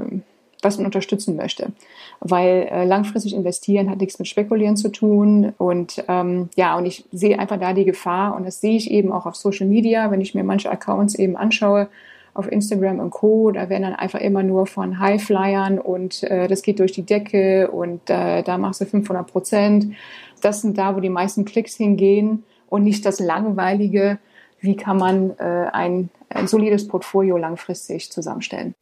was 0.63 0.79
man 0.79 0.87
unterstützen 0.87 1.37
möchte. 1.37 1.73
Weil 2.21 2.69
äh, 2.71 2.85
langfristig 2.85 3.35
investieren 3.35 3.91
hat 3.91 3.99
nichts 3.99 4.19
mit 4.19 4.29
Spekulieren 4.29 4.77
zu 4.77 4.89
tun. 4.89 5.53
Und 5.59 6.03
ähm, 6.09 6.49
ja, 6.57 6.77
und 6.79 6.87
ich 6.87 7.05
sehe 7.13 7.39
einfach 7.39 7.59
da 7.59 7.73
die 7.73 7.85
Gefahr 7.85 8.35
und 8.37 8.47
das 8.47 8.61
sehe 8.61 8.77
ich 8.77 8.91
eben 8.91 9.13
auch 9.13 9.27
auf 9.27 9.37
Social 9.37 9.67
Media, 9.67 10.11
wenn 10.11 10.21
ich 10.21 10.35
mir 10.35 10.45
manche 10.45 10.71
Accounts 10.71 11.15
eben 11.17 11.37
anschaue 11.37 11.89
auf 12.35 12.51
Instagram 12.51 13.01
und 13.01 13.11
Co. 13.11 13.51
Da 13.51 13.69
werden 13.69 13.83
dann 13.83 13.95
einfach 13.95 14.21
immer 14.21 14.43
nur 14.43 14.67
von 14.67 14.99
Highflyern 14.99 15.79
und 15.79 16.23
äh, 16.23 16.49
das 16.49 16.63
geht 16.63 16.79
durch 16.79 16.93
die 16.93 17.05
Decke 17.05 17.71
und 17.71 18.09
äh, 18.09 18.43
da 18.43 18.59
machst 18.59 18.81
du 18.81 18.87
500 18.87 19.31
Prozent. 19.31 19.95
Das 20.41 20.63
sind 20.63 20.79
da, 20.79 20.97
wo 20.97 21.01
die 21.01 21.11
meisten 21.11 21.45
Klicks 21.45 21.77
hingehen 21.77 22.45
und 22.69 22.85
nicht 22.85 23.05
das 23.05 23.21
langweilige, 23.21 24.19
wie 24.61 24.77
kann 24.77 24.97
man 24.97 25.31
äh, 25.39 25.69
ein, 25.73 26.09
ein 26.37 26.47
solides 26.47 26.89
Portfolio 26.89 27.37
langfristig 27.37 28.11
zusammenstellen. 28.11 28.75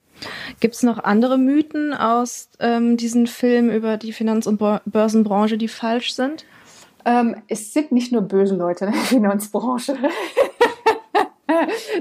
Gibt 0.61 0.75
es 0.75 0.83
noch 0.83 1.03
andere 1.03 1.39
Mythen 1.39 1.95
aus 1.95 2.51
ähm, 2.61 2.97
diesem 2.97 3.27
Film 3.27 3.71
über 3.71 3.97
die 3.97 4.13
Finanz- 4.13 4.47
und 4.47 4.61
Börsenbranche, 4.85 5.57
die 5.57 5.69
falsch 5.69 6.13
sind? 6.15 6.45
Ähm, 7.05 7.37
es 7.49 7.73
sind 7.73 7.93
nicht 7.93 8.13
nur 8.13 8.23
böse 8.23 8.57
Leute 8.57 8.87
in 8.87 8.93
der 8.93 9.01
Finanzbranche. 9.05 9.97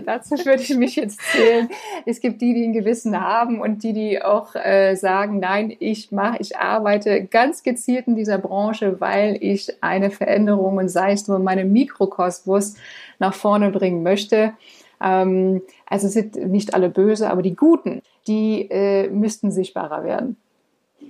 Dazu 0.06 0.36
würde 0.46 0.62
ich 0.62 0.76
mich 0.76 0.96
jetzt 0.96 1.20
zählen. 1.22 1.70
Es 2.06 2.20
gibt 2.20 2.42
die, 2.42 2.54
die 2.54 2.66
ein 2.66 2.74
Gewissen 2.74 3.20
haben 3.20 3.62
und 3.62 3.84
die, 3.84 3.94
die 3.94 4.22
auch 4.22 4.56
äh, 4.56 4.96
sagen, 4.96 5.40
nein, 5.40 5.76
ich 5.80 6.12
mache, 6.12 6.38
ich 6.40 6.58
arbeite 6.58 7.26
ganz 7.26 7.64
gezielt 7.64 8.08
in 8.08 8.16
dieser 8.16 8.38
Branche, 8.38 9.00
weil 9.00 9.38
ich 9.42 9.82
eine 9.82 10.12
Veränderung 10.12 10.78
und 10.78 10.90
sei 10.90 11.14
es 11.14 11.28
nur 11.28 11.38
in 11.38 11.44
meinem 11.44 11.72
Mikrokosmos 11.72 12.76
nach 13.18 13.34
vorne 13.34 13.72
bringen 13.72 14.04
möchte. 14.04 14.54
Ähm, 15.02 15.62
also 15.86 16.08
sind 16.08 16.36
nicht 16.36 16.74
alle 16.74 16.90
böse, 16.90 17.30
aber 17.30 17.42
die 17.42 17.56
Guten, 17.56 18.02
die 18.28 18.70
äh, 18.70 19.10
müssten 19.10 19.52
sichtbarer 19.52 20.04
werden. 20.04 20.38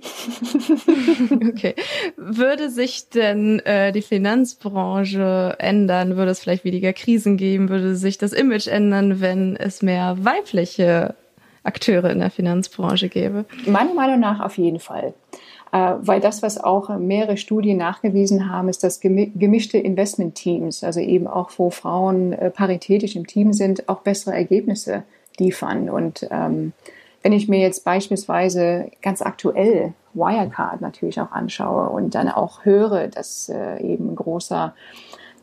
okay. 1.48 1.74
Würde 2.16 2.70
sich 2.70 3.08
denn 3.10 3.60
äh, 3.60 3.92
die 3.92 4.02
Finanzbranche 4.02 5.56
ändern? 5.58 6.16
Würde 6.16 6.30
es 6.30 6.40
vielleicht 6.40 6.64
weniger 6.64 6.92
Krisen 6.92 7.36
geben? 7.36 7.68
Würde 7.68 7.96
sich 7.96 8.18
das 8.18 8.32
Image 8.32 8.68
ändern, 8.68 9.20
wenn 9.20 9.56
es 9.56 9.82
mehr 9.82 10.16
weibliche 10.20 11.14
Akteure 11.62 12.10
in 12.10 12.20
der 12.20 12.30
Finanzbranche 12.30 13.08
gäbe? 13.08 13.44
Meiner 13.66 13.94
Meinung 13.94 14.20
nach 14.20 14.40
auf 14.40 14.56
jeden 14.56 14.80
Fall. 14.80 15.14
Äh, 15.72 15.94
weil 16.00 16.20
das, 16.20 16.42
was 16.42 16.58
auch 16.58 16.88
mehrere 16.98 17.36
Studien 17.36 17.78
nachgewiesen 17.78 18.50
haben, 18.50 18.68
ist, 18.68 18.82
dass 18.82 19.00
gemischte 19.00 19.78
Investmentteams, 19.78 20.82
also 20.82 21.00
eben 21.00 21.26
auch 21.26 21.50
wo 21.56 21.70
Frauen 21.70 22.32
äh, 22.32 22.50
paritätisch 22.50 23.16
im 23.16 23.26
Team 23.26 23.52
sind, 23.52 23.88
auch 23.88 24.00
bessere 24.00 24.34
Ergebnisse 24.34 25.04
liefern. 25.38 25.88
Und 25.88 26.26
ähm, 26.30 26.72
wenn 27.22 27.32
ich 27.32 27.48
mir 27.48 27.60
jetzt 27.60 27.84
beispielsweise 27.84 28.90
ganz 29.02 29.22
aktuell 29.22 29.92
Wirecard 30.14 30.80
natürlich 30.80 31.20
auch 31.20 31.30
anschaue 31.32 31.88
und 31.90 32.14
dann 32.14 32.28
auch 32.28 32.64
höre, 32.64 33.08
dass 33.08 33.48
äh, 33.48 33.80
eben 33.80 34.10
ein 34.10 34.16
großer 34.16 34.74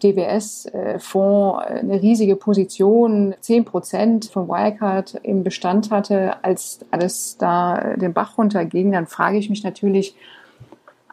DWS-Fonds 0.03 1.65
äh, 1.65 1.79
eine 1.79 2.01
riesige 2.01 2.35
Position, 2.35 3.35
10 3.39 3.65
Prozent 3.65 4.25
von 4.25 4.47
Wirecard 4.47 5.19
im 5.23 5.43
Bestand 5.43 5.91
hatte, 5.91 6.43
als 6.43 6.79
alles 6.91 7.37
da 7.37 7.95
den 7.95 8.13
Bach 8.13 8.37
runterging, 8.37 8.91
dann 8.91 9.07
frage 9.07 9.37
ich 9.37 9.49
mich 9.49 9.63
natürlich 9.63 10.15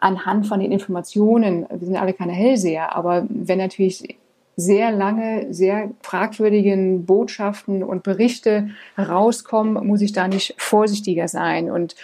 anhand 0.00 0.46
von 0.46 0.60
den 0.60 0.70
Informationen, 0.70 1.66
wir 1.70 1.86
sind 1.86 1.96
alle 1.96 2.12
keine 2.12 2.32
Hellseher, 2.32 2.94
aber 2.94 3.26
wenn 3.28 3.58
natürlich 3.58 4.16
sehr 4.56 4.92
lange, 4.92 5.52
sehr 5.52 5.90
fragwürdigen 6.02 7.06
Botschaften 7.06 7.82
und 7.82 8.02
Berichte 8.02 8.70
rauskommen, 8.96 9.86
muss 9.86 10.00
ich 10.00 10.12
da 10.12 10.28
nicht 10.28 10.54
vorsichtiger 10.58 11.26
sein. 11.26 11.70
Und 11.70 11.96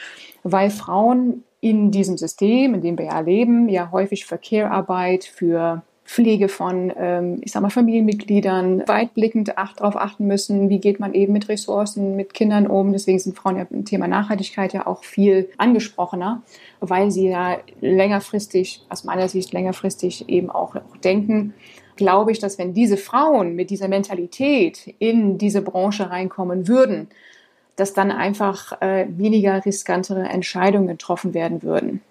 weil 0.42 0.70
Frauen 0.70 1.44
in 1.60 1.90
diesem 1.90 2.16
System, 2.16 2.74
in 2.74 2.80
dem 2.80 2.98
wir 2.98 3.06
ja 3.06 3.20
leben, 3.20 3.68
ja 3.68 3.90
häufig 3.92 4.24
für 4.26 4.38
Care-Arbeit, 4.38 5.24
für 5.24 5.82
Pflege 6.10 6.48
von, 6.48 6.92
ähm, 6.98 7.38
ich 7.40 7.52
sag 7.52 7.62
mal, 7.62 7.70
Familienmitgliedern 7.70 8.82
weitblickend 8.88 9.56
acht, 9.56 9.78
darauf 9.78 9.94
achten 9.94 10.26
müssen, 10.26 10.68
wie 10.68 10.80
geht 10.80 10.98
man 10.98 11.14
eben 11.14 11.32
mit 11.32 11.48
Ressourcen, 11.48 12.16
mit 12.16 12.34
Kindern 12.34 12.66
um. 12.66 12.90
Deswegen 12.90 13.20
sind 13.20 13.36
Frauen 13.36 13.56
ja 13.56 13.66
im 13.70 13.84
Thema 13.84 14.08
Nachhaltigkeit 14.08 14.72
ja 14.72 14.88
auch 14.88 15.04
viel 15.04 15.48
angesprochener, 15.56 16.42
weil 16.80 17.12
sie 17.12 17.28
ja 17.28 17.58
längerfristig, 17.80 18.82
aus 18.88 19.04
meiner 19.04 19.28
Sicht 19.28 19.52
längerfristig 19.52 20.28
eben 20.28 20.50
auch, 20.50 20.74
auch 20.74 20.96
denken, 20.96 21.54
glaube 21.94 22.32
ich, 22.32 22.40
dass 22.40 22.58
wenn 22.58 22.74
diese 22.74 22.96
Frauen 22.96 23.54
mit 23.54 23.70
dieser 23.70 23.86
Mentalität 23.86 24.92
in 24.98 25.38
diese 25.38 25.62
Branche 25.62 26.10
reinkommen 26.10 26.66
würden, 26.66 27.06
dass 27.76 27.94
dann 27.94 28.10
einfach 28.10 28.82
äh, 28.82 29.06
weniger 29.10 29.64
riskantere 29.64 30.24
Entscheidungen 30.24 30.88
getroffen 30.88 31.34
werden 31.34 31.62
würden. 31.62 32.02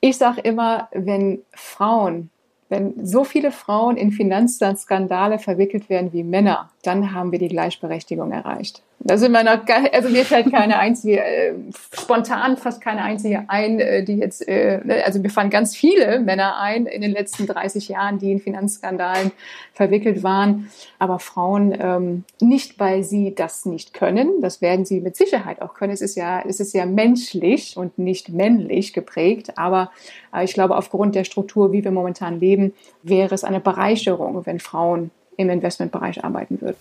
Ich 0.00 0.16
sage 0.16 0.42
immer, 0.42 0.88
wenn 0.92 1.40
Frauen, 1.50 2.30
wenn 2.70 3.04
so 3.04 3.24
viele 3.24 3.50
Frauen 3.52 3.96
in 3.96 4.12
Finanzskandale 4.12 5.38
verwickelt 5.38 5.90
werden 5.90 6.12
wie 6.12 6.22
Männer, 6.22 6.70
dann 6.82 7.14
haben 7.14 7.32
wir 7.32 7.38
die 7.38 7.48
Gleichberechtigung 7.48 8.32
erreicht. 8.32 8.82
Da 9.02 9.16
sind 9.16 9.32
wir 9.32 9.42
noch, 9.42 9.60
also 9.92 10.10
mir 10.10 10.26
fällt 10.26 10.50
keine 10.50 10.78
einzige, 10.78 11.24
äh, 11.24 11.54
spontan 11.94 12.58
fast 12.58 12.82
keine 12.82 13.02
einzige 13.02 13.44
ein, 13.48 13.80
äh, 13.80 14.04
die 14.04 14.16
jetzt, 14.16 14.46
äh, 14.46 14.80
ne, 14.84 15.02
also 15.04 15.20
mir 15.20 15.30
fallen 15.30 15.48
ganz 15.48 15.74
viele 15.74 16.20
Männer 16.20 16.58
ein 16.58 16.84
in 16.84 17.00
den 17.00 17.10
letzten 17.10 17.46
30 17.46 17.88
Jahren, 17.88 18.18
die 18.18 18.30
in 18.30 18.40
Finanzskandalen 18.40 19.32
verwickelt 19.72 20.22
waren, 20.22 20.70
aber 20.98 21.18
Frauen 21.18 21.74
ähm, 21.80 22.24
nicht, 22.42 22.78
weil 22.78 23.02
sie 23.02 23.34
das 23.34 23.64
nicht 23.64 23.94
können, 23.94 24.42
das 24.42 24.60
werden 24.60 24.84
sie 24.84 25.00
mit 25.00 25.16
Sicherheit 25.16 25.62
auch 25.62 25.72
können. 25.72 25.94
Es 25.94 26.02
ist 26.02 26.14
ja, 26.14 26.42
es 26.46 26.60
ist 26.60 26.74
ja 26.74 26.84
menschlich 26.84 27.78
und 27.78 27.98
nicht 27.98 28.28
männlich 28.28 28.92
geprägt, 28.92 29.56
aber 29.56 29.90
äh, 30.34 30.44
ich 30.44 30.52
glaube, 30.52 30.76
aufgrund 30.76 31.14
der 31.14 31.24
Struktur, 31.24 31.72
wie 31.72 31.84
wir 31.84 31.90
momentan 31.90 32.38
leben, 32.38 32.74
wäre 33.02 33.34
es 33.34 33.44
eine 33.44 33.60
Bereicherung, 33.60 34.44
wenn 34.44 34.60
Frauen 34.60 35.10
im 35.40 35.50
Investmentbereich 35.50 36.24
arbeiten 36.24 36.60
würden. 36.60 36.76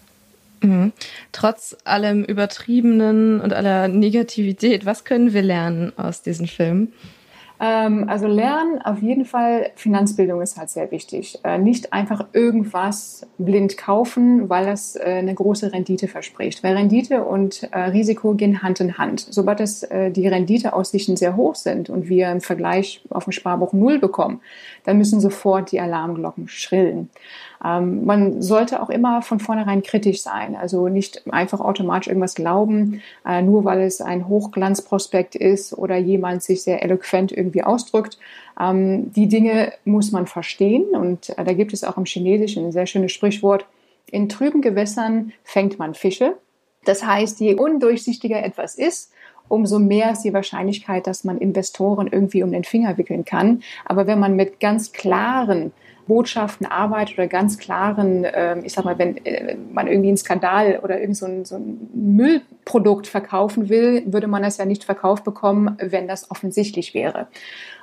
Mhm. 0.61 0.91
Trotz 1.31 1.77
allem 1.85 2.23
Übertriebenen 2.23 3.39
und 3.39 3.53
aller 3.53 3.87
Negativität, 3.87 4.85
was 4.85 5.05
können 5.05 5.33
wir 5.33 5.41
lernen 5.41 5.93
aus 5.97 6.21
diesem 6.21 6.47
Film? 6.47 6.89
Ähm, 7.61 8.07
also 8.07 8.25
lernen, 8.27 8.81
auf 8.81 9.01
jeden 9.01 9.25
Fall, 9.25 9.71
Finanzbildung 9.75 10.41
ist 10.41 10.57
halt 10.57 10.69
sehr 10.69 10.91
wichtig. 10.91 11.39
Äh, 11.43 11.57
nicht 11.57 11.91
einfach 11.91 12.25
irgendwas 12.31 13.27
blind 13.37 13.75
kaufen, 13.77 14.49
weil 14.49 14.65
das 14.65 14.95
äh, 14.95 15.03
eine 15.03 15.33
große 15.33 15.73
Rendite 15.73 16.07
verspricht. 16.07 16.63
Weil 16.63 16.77
Rendite 16.77 17.25
und 17.25 17.63
äh, 17.71 17.79
Risiko 17.79 18.33
gehen 18.33 18.63
Hand 18.63 18.79
in 18.79 18.97
Hand. 18.97 19.27
Sobald 19.29 19.59
das, 19.59 19.81
die 19.89 20.27
Renditeaussichten 20.27 21.17
sehr 21.17 21.35
hoch 21.35 21.55
sind 21.55 21.89
und 21.89 22.07
wir 22.07 22.31
im 22.31 22.41
Vergleich 22.41 23.01
auf 23.09 23.25
dem 23.25 23.33
Sparbuch 23.33 23.73
Null 23.73 23.99
bekommen, 23.99 24.39
dann 24.85 24.97
müssen 24.97 25.19
sofort 25.19 25.71
die 25.71 25.79
Alarmglocken 25.79 26.47
schrillen. 26.47 27.09
Ähm, 27.63 28.05
man 28.05 28.41
sollte 28.41 28.81
auch 28.81 28.89
immer 28.89 29.21
von 29.21 29.39
vornherein 29.39 29.83
kritisch 29.83 30.21
sein, 30.21 30.55
also 30.55 30.87
nicht 30.87 31.31
einfach 31.31 31.59
automatisch 31.59 32.07
irgendwas 32.07 32.35
glauben, 32.35 33.01
äh, 33.25 33.41
nur 33.41 33.65
weil 33.65 33.81
es 33.81 34.01
ein 34.01 34.27
Hochglanzprospekt 34.27 35.35
ist 35.35 35.73
oder 35.73 35.97
jemand 35.97 36.43
sich 36.43 36.63
sehr 36.63 36.83
eloquent 36.83 37.31
irgendwie 37.31 37.63
ausdrückt. 37.63 38.17
Ähm, 38.59 39.11
die 39.13 39.27
Dinge 39.27 39.73
muss 39.83 40.11
man 40.11 40.25
verstehen 40.25 40.85
und 40.93 41.29
äh, 41.37 41.43
da 41.43 41.53
gibt 41.53 41.73
es 41.73 41.83
auch 41.83 41.97
im 41.97 42.05
Chinesischen 42.05 42.65
ein 42.65 42.71
sehr 42.71 42.85
schönes 42.85 43.11
Sprichwort, 43.11 43.65
in 44.11 44.29
trüben 44.29 44.61
Gewässern 44.61 45.33
fängt 45.43 45.77
man 45.79 45.93
Fische. 45.93 46.35
Das 46.85 47.05
heißt, 47.05 47.39
je 47.41 47.55
undurchsichtiger 47.55 48.43
etwas 48.43 48.75
ist, 48.75 49.11
umso 49.47 49.79
mehr 49.79 50.11
ist 50.11 50.21
die 50.21 50.33
Wahrscheinlichkeit, 50.33 51.07
dass 51.07 51.23
man 51.23 51.37
Investoren 51.39 52.07
irgendwie 52.07 52.43
um 52.43 52.51
den 52.51 52.63
Finger 52.63 52.97
wickeln 52.97 53.25
kann. 53.25 53.61
Aber 53.85 54.07
wenn 54.07 54.19
man 54.19 54.35
mit 54.35 54.59
ganz 54.59 54.91
klaren 54.91 55.71
Botschaften 56.09 56.65
arbeitet 56.65 57.17
oder 57.17 57.27
ganz 57.27 57.57
klaren, 57.57 58.25
äh, 58.25 58.59
ich 58.63 58.73
sag 58.73 58.83
mal, 58.83 58.97
wenn 58.97 59.15
äh, 59.25 59.55
man 59.71 59.87
irgendwie 59.87 60.09
einen 60.09 60.17
Skandal 60.17 60.81
oder 60.83 60.99
irgend 60.99 61.15
so 61.15 61.25
ein, 61.25 61.45
so 61.45 61.55
ein 61.55 61.89
Müllprodukt 61.93 63.07
verkaufen 63.07 63.69
will, 63.69 64.03
würde 64.07 64.27
man 64.27 64.43
das 64.43 64.57
ja 64.57 64.65
nicht 64.65 64.83
verkauft 64.83 65.23
bekommen, 65.23 65.77
wenn 65.79 66.09
das 66.09 66.29
offensichtlich 66.29 66.93
wäre. 66.93 67.27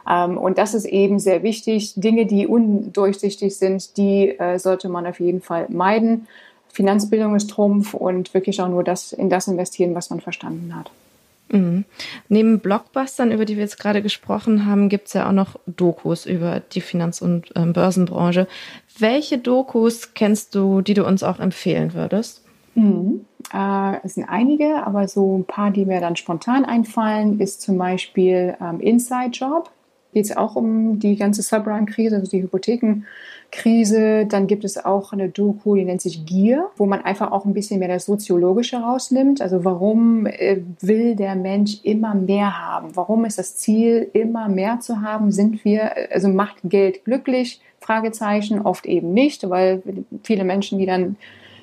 Ähm, 0.07 0.37
und 0.37 0.59
das 0.59 0.75
ist 0.75 0.85
eben 0.85 1.19
sehr 1.19 1.43
wichtig. 1.43 1.95
Dinge, 1.97 2.27
die 2.27 2.47
undurchsichtig 2.47 3.57
sind, 3.57 3.97
die 3.97 4.39
äh, 4.39 4.59
sollte 4.59 4.91
man 4.91 5.07
auf 5.07 5.21
jeden 5.21 5.41
Fall 5.41 5.67
meiden. 5.71 6.27
Finanzbildung 6.69 7.35
ist 7.35 7.49
Trumpf 7.49 7.95
und 7.95 8.35
wirklich 8.35 8.61
auch 8.61 8.69
nur 8.69 8.85
das 8.85 9.13
in 9.13 9.31
das 9.31 9.49
investieren, 9.49 9.95
was 9.95 10.11
man 10.11 10.21
verstanden 10.21 10.77
hat. 10.77 10.91
Mhm. 11.49 11.85
Neben 12.29 12.61
Blockbustern, 12.61 13.31
über 13.31 13.45
die 13.45 13.57
wir 13.57 13.63
jetzt 13.63 13.79
gerade 13.79 14.03
gesprochen 14.03 14.67
haben, 14.67 14.89
gibt 14.89 15.09
es 15.09 15.13
ja 15.13 15.29
auch 15.29 15.33
noch 15.33 15.59
Dokus 15.67 16.27
über 16.27 16.61
die 16.61 16.81
Finanz- 16.81 17.23
und 17.23 17.55
äh, 17.55 17.65
Börsenbranche. 17.65 18.49
Welche 18.99 19.39
Dokus 19.39 20.15
kennst 20.15 20.55
du, 20.55 20.81
die 20.81 20.95
du 20.95 21.07
uns 21.07 21.23
auch 21.23 21.39
empfehlen 21.39 21.95
würdest? 21.95 22.45
Mhm. 22.75 23.25
Äh, 23.53 24.05
es 24.05 24.15
sind 24.15 24.25
einige, 24.25 24.87
aber 24.87 25.09
so 25.09 25.39
ein 25.39 25.45
paar, 25.45 25.71
die 25.71 25.87
mir 25.87 26.01
dann 26.01 26.17
spontan 26.17 26.65
einfallen, 26.65 27.41
ist 27.41 27.63
zum 27.63 27.79
Beispiel 27.79 28.57
ähm, 28.61 28.81
Inside 28.81 29.31
Job. 29.31 29.71
Geht 30.17 30.25
es 30.25 30.35
auch 30.35 30.57
um 30.57 30.99
die 30.99 31.15
ganze 31.17 31.43
Subprime-Krise, 31.43 32.17
also 32.17 32.31
die 32.31 32.43
Hypothekenkrise. 32.43 34.25
Dann 34.25 34.47
gibt 34.47 34.65
es 34.65 34.83
auch 34.83 35.13
eine 35.13 35.29
Doku, 35.29 35.75
die 35.75 35.85
nennt 35.85 36.01
sich 36.01 36.25
Gier, 36.25 36.71
wo 36.79 36.87
man 36.87 37.03
einfach 37.03 37.33
auch 37.33 37.45
ein 37.45 37.53
bisschen 37.53 37.81
mehr 37.81 37.89
das 37.89 38.07
Soziologische 38.07 38.79
rausnimmt. 38.79 39.43
Also 39.43 39.67
warum 39.67 40.25
äh, 40.25 40.63
will 40.81 41.17
der 41.17 41.35
Mensch 41.35 41.81
immer 41.83 42.15
mehr 42.15 42.59
haben? 42.59 42.97
Warum 42.97 43.27
ist 43.27 43.39
das 43.39 43.57
Ziel, 43.57 44.09
immer 44.15 44.49
mehr 44.49 44.81
zu 44.81 45.03
haben? 45.03 45.33
Sind 45.33 45.67
wir, 45.67 45.93
also 46.11 46.31
macht 46.31 46.57
Geld 46.65 47.05
glücklich? 47.05 47.61
Fragezeichen, 47.81 48.63
oft 48.63 48.87
eben 48.87 49.13
nicht, 49.13 49.51
weil 49.51 49.83
viele 50.23 50.45
Menschen, 50.45 50.79
die 50.79 50.87
dann 50.87 51.17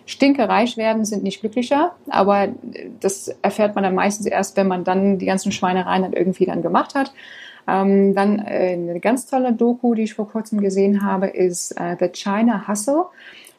stinkereich 0.05 0.77
werden, 0.77 1.05
sind 1.05 1.23
nicht 1.23 1.41
glücklicher. 1.41 1.95
Aber 2.07 2.49
das 2.99 3.29
erfährt 3.41 3.73
man 3.73 3.83
dann 3.83 3.95
meistens 3.95 4.27
erst, 4.27 4.57
wenn 4.57 4.67
man 4.67 4.83
dann 4.83 5.17
die 5.17 5.25
ganzen 5.25 5.51
Schweinereien 5.51 6.03
dann 6.03 6.13
irgendwie 6.13 6.45
dann 6.45 6.61
gemacht 6.61 6.93
hat. 6.93 7.11
Ähm, 7.67 8.13
dann 8.13 8.39
äh, 8.39 8.73
eine 8.73 8.99
ganz 8.99 9.25
tolle 9.25 9.53
Doku, 9.53 9.95
die 9.95 10.03
ich 10.03 10.13
vor 10.13 10.29
kurzem 10.29 10.61
gesehen 10.61 11.03
habe, 11.03 11.27
ist 11.27 11.71
äh, 11.79 11.95
The 11.99 12.09
China 12.09 12.67
Hustle. 12.67 13.05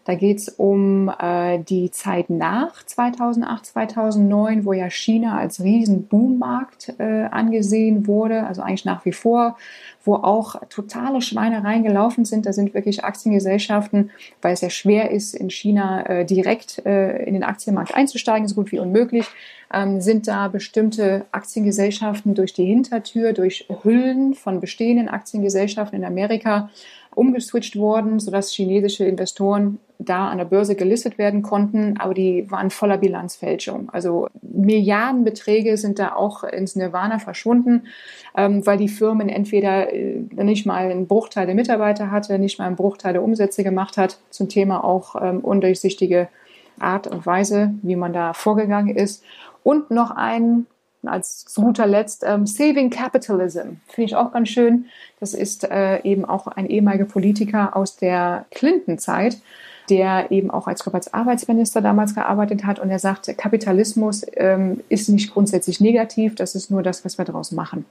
Da 0.05 0.15
geht 0.15 0.39
es 0.39 0.49
um 0.49 1.11
äh, 1.19 1.59
die 1.59 1.91
Zeit 1.91 2.29
nach 2.29 2.85
2008, 2.85 3.67
2009, 3.67 4.65
wo 4.65 4.73
ja 4.73 4.91
China 4.91 5.39
als 5.39 5.63
Riesenboommarkt 5.63 6.95
äh, 6.99 7.25
angesehen 7.31 8.07
wurde, 8.07 8.47
also 8.47 8.63
eigentlich 8.63 8.85
nach 8.85 9.05
wie 9.05 9.13
vor, 9.13 9.57
wo 10.05 10.17
auch 10.17 10.57
totale 10.69 11.23
Schweinereien 11.23 11.83
gelaufen 11.83 12.27
sind. 12.27 12.45
Da 12.45 12.53
sind 12.53 12.75
wirklich 12.75 13.05
Aktiengesellschaften, 13.05 14.11
weil 14.43 14.53
es 14.53 14.61
ja 14.61 14.69
schwer 14.69 15.11
ist, 15.11 15.35
in 15.35 15.49
China 15.49 16.05
äh, 16.05 16.25
direkt 16.27 16.85
äh, 16.85 17.25
in 17.25 17.33
den 17.33 17.43
Aktienmarkt 17.43 17.95
einzusteigen, 17.95 18.47
so 18.47 18.55
gut 18.55 18.73
wie 18.73 18.81
unmöglich, 18.81 19.27
ähm, 19.73 20.01
sind 20.01 20.29
da 20.29 20.49
bestimmte 20.49 21.25
Aktiengesellschaften 21.33 22.35
durch 22.35 22.53
die 22.53 22.67
Hintertür, 22.67 23.33
durch 23.33 23.67
Hüllen 23.83 24.35
von 24.35 24.61
bestehenden 24.61 25.09
Aktiengesellschaften 25.09 25.99
in 25.99 26.05
Amerika 26.05 26.69
umgeswitcht 27.15 27.77
worden, 27.77 28.21
sodass 28.21 28.53
chinesische 28.53 29.05
Investoren 29.05 29.79
da 29.99 30.29
an 30.29 30.39
der 30.39 30.45
Börse 30.45 30.75
gelistet 30.75 31.19
werden 31.19 31.43
konnten, 31.43 31.97
aber 31.99 32.15
die 32.15 32.51
waren 32.51 32.71
voller 32.71 32.99
Bilanzfälschung. 32.99 33.89
Also 33.93 34.29
Milliardenbeträge 34.43 35.77
sind 35.77 35.99
da 35.99 36.15
auch 36.15 36.45
ins 36.45 36.77
Nirvana 36.77 37.19
verschwunden, 37.19 37.85
ähm, 38.37 38.67
weil 38.67 38.77
die 38.77 38.89
Firmen 38.89 39.29
entweder 39.29 39.93
äh, 39.93 40.21
nicht 40.37 40.67
mal 40.67 40.91
einen 40.91 41.07
Bruchteil 41.07 41.47
der 41.47 41.55
Mitarbeiter 41.55 42.11
hatte, 42.11 42.39
nicht 42.39 42.59
mal 42.59 42.67
einen 42.67 42.77
Bruchteil 42.77 43.13
der 43.13 43.23
Umsätze 43.23 43.63
gemacht 43.63 43.97
hat, 43.97 44.19
zum 44.31 44.49
Thema 44.49 44.85
auch 44.85 45.15
ähm, 45.21 45.41
undurchsichtige 45.41 46.29
Art 46.79 47.07
und 47.07 47.25
Weise, 47.25 47.73
wie 47.83 47.97
man 47.97 48.13
da 48.13 48.33
vorgegangen 48.33 48.97
ist. 48.97 49.23
Und 49.63 49.91
noch 49.91 50.11
ein 50.11 50.67
als 51.09 51.45
zu 51.45 51.63
guter 51.63 51.87
Letzt 51.87 52.25
ähm, 52.27 52.47
Saving 52.47 52.91
Capitalism. 52.91 53.77
Finde 53.87 54.07
ich 54.07 54.17
auch 54.17 54.33
ganz 54.33 54.49
schön. 54.49 54.87
Das 55.21 55.35
ist 55.35 55.65
äh, 55.65 56.03
eben 56.03 56.25
auch 56.25 56.47
ein 56.47 56.67
ehemaliger 56.67 57.05
Politiker 57.05 57.77
aus 57.77 57.97
der 57.97 58.47
Clinton-Zeit, 58.51 59.39
der 59.91 60.31
eben 60.31 60.51
auch 60.51 60.67
als, 60.67 60.85
Arbeitsminister 61.13 61.81
damals 61.81 62.15
gearbeitet 62.15 62.65
hat. 62.65 62.79
Und 62.79 62.91
er 62.91 62.99
sagt, 62.99 63.37
Kapitalismus 63.37 64.25
ähm, 64.35 64.81
ist 64.89 65.09
nicht 65.09 65.33
grundsätzlich 65.33 65.81
negativ, 65.81 66.35
das 66.35 66.55
ist 66.55 66.71
nur 66.71 66.83
das, 66.83 67.05
was 67.05 67.19
wir 67.19 67.25
daraus 67.25 67.53
machen. 67.53 67.85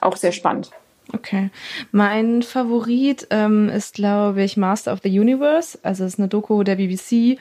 Auch 0.00 0.16
sehr 0.16 0.32
spannend. 0.32 0.70
Okay. 1.12 1.50
Mein 1.90 2.42
Favorit 2.42 3.26
ähm, 3.30 3.68
ist, 3.70 3.94
glaube 3.94 4.42
ich, 4.42 4.56
Master 4.56 4.92
of 4.92 5.00
the 5.02 5.20
Universe. 5.20 5.78
Also 5.82 6.04
es 6.04 6.14
ist 6.14 6.18
eine 6.18 6.28
Doku 6.28 6.62
der 6.62 6.76
BBC. 6.76 7.38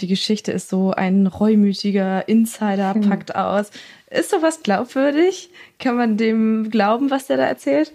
Die 0.00 0.06
Geschichte 0.06 0.52
ist 0.52 0.68
so 0.68 0.90
ein 0.90 1.26
reumütiger 1.26 2.28
Insider 2.28 2.94
hm. 2.94 3.08
packt 3.08 3.34
aus. 3.34 3.70
Ist 4.18 4.30
sowas 4.30 4.62
glaubwürdig? 4.62 5.50
Kann 5.78 5.96
man 5.96 6.16
dem 6.16 6.70
glauben, 6.70 7.10
was 7.10 7.26
der 7.26 7.36
da 7.36 7.44
erzählt? 7.44 7.92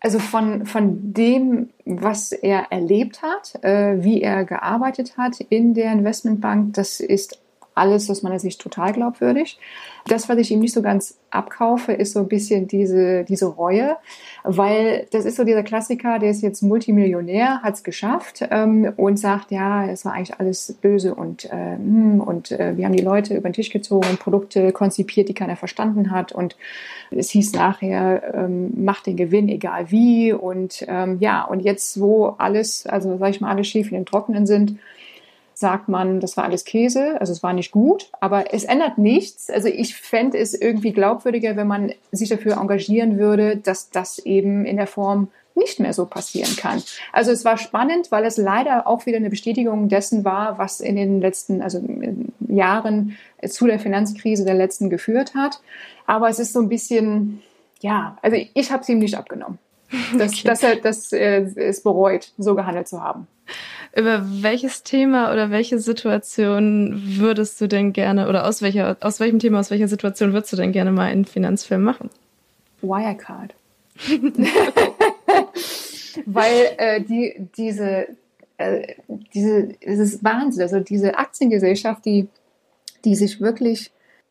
Also 0.00 0.18
von, 0.18 0.64
von 0.64 1.12
dem, 1.12 1.68
was 1.84 2.32
er 2.32 2.68
erlebt 2.70 3.20
hat, 3.20 3.62
äh, 3.62 4.02
wie 4.02 4.22
er 4.22 4.44
gearbeitet 4.44 5.18
hat 5.18 5.40
in 5.40 5.74
der 5.74 5.92
Investmentbank, 5.92 6.72
das 6.72 7.00
ist 7.00 7.38
alles 7.74 8.10
aus 8.10 8.22
meiner 8.22 8.38
Sicht 8.38 8.60
total 8.60 8.92
glaubwürdig. 8.92 9.58
Das, 10.06 10.28
was 10.28 10.38
ich 10.38 10.50
ihm 10.50 10.60
nicht 10.60 10.74
so 10.74 10.82
ganz 10.82 11.18
abkaufe, 11.30 11.92
ist 11.92 12.12
so 12.12 12.20
ein 12.20 12.28
bisschen 12.28 12.66
diese, 12.66 13.24
diese 13.24 13.46
Reue, 13.46 13.96
weil 14.42 15.06
das 15.12 15.24
ist 15.24 15.36
so 15.36 15.44
dieser 15.44 15.62
Klassiker, 15.62 16.18
der 16.18 16.30
ist 16.30 16.42
jetzt 16.42 16.62
Multimillionär, 16.62 17.62
hat 17.62 17.74
es 17.74 17.84
geschafft 17.84 18.44
ähm, 18.50 18.92
und 18.96 19.18
sagt, 19.18 19.50
ja, 19.50 19.86
es 19.86 20.04
war 20.04 20.14
eigentlich 20.14 20.38
alles 20.40 20.76
böse 20.80 21.14
und, 21.14 21.44
äh, 21.44 21.76
hm, 21.76 22.20
und 22.20 22.50
äh, 22.50 22.76
wir 22.76 22.86
haben 22.86 22.96
die 22.96 23.02
Leute 23.02 23.36
über 23.36 23.48
den 23.48 23.52
Tisch 23.52 23.70
gezogen 23.70 24.16
Produkte 24.18 24.72
konzipiert, 24.72 25.28
die 25.28 25.34
keiner 25.34 25.56
verstanden 25.56 26.10
hat 26.10 26.32
und 26.32 26.56
es 27.10 27.30
hieß 27.30 27.52
nachher, 27.52 28.34
ähm, 28.34 28.84
macht 28.84 29.06
den 29.06 29.16
Gewinn 29.16 29.48
egal 29.48 29.90
wie 29.90 30.32
und 30.32 30.84
ähm, 30.88 31.18
ja, 31.20 31.44
und 31.44 31.60
jetzt, 31.60 32.00
wo 32.00 32.34
alles, 32.38 32.86
also 32.86 33.16
sag 33.18 33.30
ich 33.30 33.40
mal, 33.40 33.50
alle 33.50 33.64
schief 33.64 33.88
in 33.90 33.98
den 33.98 34.06
Trockenen 34.06 34.46
sind, 34.46 34.76
sagt 35.60 35.90
man, 35.90 36.20
das 36.20 36.38
war 36.38 36.44
alles 36.44 36.64
Käse, 36.64 37.20
also 37.20 37.34
es 37.34 37.42
war 37.42 37.52
nicht 37.52 37.70
gut, 37.70 38.10
aber 38.18 38.54
es 38.54 38.64
ändert 38.64 38.96
nichts. 38.96 39.50
Also 39.50 39.68
ich 39.68 39.94
fände 39.94 40.38
es 40.38 40.54
irgendwie 40.54 40.92
glaubwürdiger, 40.92 41.54
wenn 41.54 41.66
man 41.66 41.92
sich 42.12 42.30
dafür 42.30 42.56
engagieren 42.56 43.18
würde, 43.18 43.58
dass 43.58 43.90
das 43.90 44.18
eben 44.20 44.64
in 44.64 44.78
der 44.78 44.86
Form 44.86 45.28
nicht 45.54 45.78
mehr 45.78 45.92
so 45.92 46.06
passieren 46.06 46.56
kann. 46.56 46.82
Also 47.12 47.30
es 47.30 47.44
war 47.44 47.58
spannend, 47.58 48.10
weil 48.10 48.24
es 48.24 48.38
leider 48.38 48.86
auch 48.86 49.04
wieder 49.04 49.18
eine 49.18 49.28
Bestätigung 49.28 49.90
dessen 49.90 50.24
war, 50.24 50.56
was 50.56 50.80
in 50.80 50.96
den 50.96 51.20
letzten 51.20 51.60
also 51.60 51.82
Jahren 52.48 53.18
zu 53.46 53.66
der 53.66 53.78
Finanzkrise 53.78 54.46
der 54.46 54.54
letzten 54.54 54.88
geführt 54.88 55.34
hat. 55.34 55.60
Aber 56.06 56.30
es 56.30 56.38
ist 56.38 56.54
so 56.54 56.60
ein 56.60 56.70
bisschen, 56.70 57.42
ja, 57.80 58.16
also 58.22 58.38
ich 58.54 58.72
habe 58.72 58.82
es 58.82 58.88
ihm 58.88 58.98
nicht 58.98 59.18
abgenommen, 59.18 59.58
dass, 60.18 60.32
okay. 60.32 60.42
dass 60.44 60.62
er 60.62 60.76
das 60.76 61.12
äh, 61.12 61.42
es 61.56 61.82
bereut, 61.82 62.32
so 62.38 62.54
gehandelt 62.54 62.88
zu 62.88 63.02
haben. 63.02 63.26
Über 63.94 64.22
welches 64.24 64.84
Thema 64.84 65.32
oder 65.32 65.50
welche 65.50 65.80
Situation 65.80 67.02
würdest 67.16 67.60
du 67.60 67.66
denn 67.66 67.92
gerne 67.92 68.28
oder 68.28 68.46
aus 68.46 68.62
welcher 68.62 68.96
aus 69.00 69.18
welchem 69.18 69.40
Thema 69.40 69.58
aus 69.58 69.70
welcher 69.70 69.88
Situation 69.88 70.32
würdest 70.32 70.52
du 70.52 70.56
denn 70.56 70.70
gerne 70.70 70.92
mal 70.92 71.06
einen 71.06 71.24
Finanzfilm 71.24 71.82
machen? 71.82 72.08
Wirecard. 72.82 73.54
Weil 76.26 76.74
äh, 76.78 77.00
die 77.00 77.48
diese 77.56 78.06
äh, 78.58 78.94
diese 79.34 79.74
es 79.80 79.98
ist 79.98 80.22
Wahnsinn, 80.22 80.62
also 80.62 80.78
diese 80.78 81.18
Aktiengesellschaft, 81.18 82.04
die 82.04 82.28
die 83.04 83.16
sich 83.16 83.40
wirklich 83.40 83.90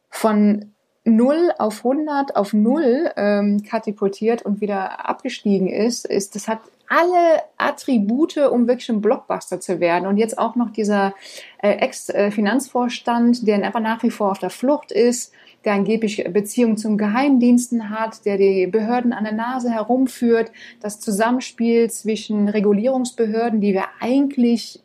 von 0.10 0.72
0 1.06 1.52
auf 1.58 1.86
100 1.86 2.36
auf 2.36 2.54
0 2.54 3.12
ähm, 3.16 3.64
katapultiert 3.64 4.42
und 4.42 4.62
wieder 4.62 5.08
abgestiegen 5.08 5.68
ist, 5.68 6.06
ist, 6.06 6.36
das 6.36 6.48
hat 6.48 6.60
alle 6.90 7.44
Attribute, 7.58 8.38
um 8.38 8.68
wirklich 8.68 8.90
ein 8.90 9.02
Blockbuster 9.02 9.60
zu 9.60 9.80
werden. 9.80 10.08
Und 10.08 10.18
jetzt 10.18 10.38
auch 10.38 10.56
noch 10.56 10.72
dieser 10.72 11.14
äh, 11.62 11.74
Ex-Finanzvorstand, 11.74 13.48
der 13.48 13.64
einfach 13.64 13.80
nach 13.80 14.02
wie 14.02 14.10
vor 14.10 14.32
auf 14.32 14.40
der 14.40 14.50
Flucht 14.50 14.92
ist, 14.92 15.32
der 15.66 15.74
angeblich 15.74 16.24
Beziehungen 16.32 16.78
zum 16.78 16.98
Geheimdiensten 16.98 17.90
hat, 17.90 18.26
der 18.26 18.38
die 18.38 18.66
Behörden 18.68 19.14
an 19.14 19.24
der 19.24 19.34
Nase 19.34 19.70
herumführt, 19.70 20.52
das 20.82 21.00
Zusammenspiel 21.00 21.90
zwischen 21.92 22.48
Regulierungsbehörden, 22.48 23.62
die 23.62 23.74
wir 23.74 23.86
eigentlich 24.00 24.82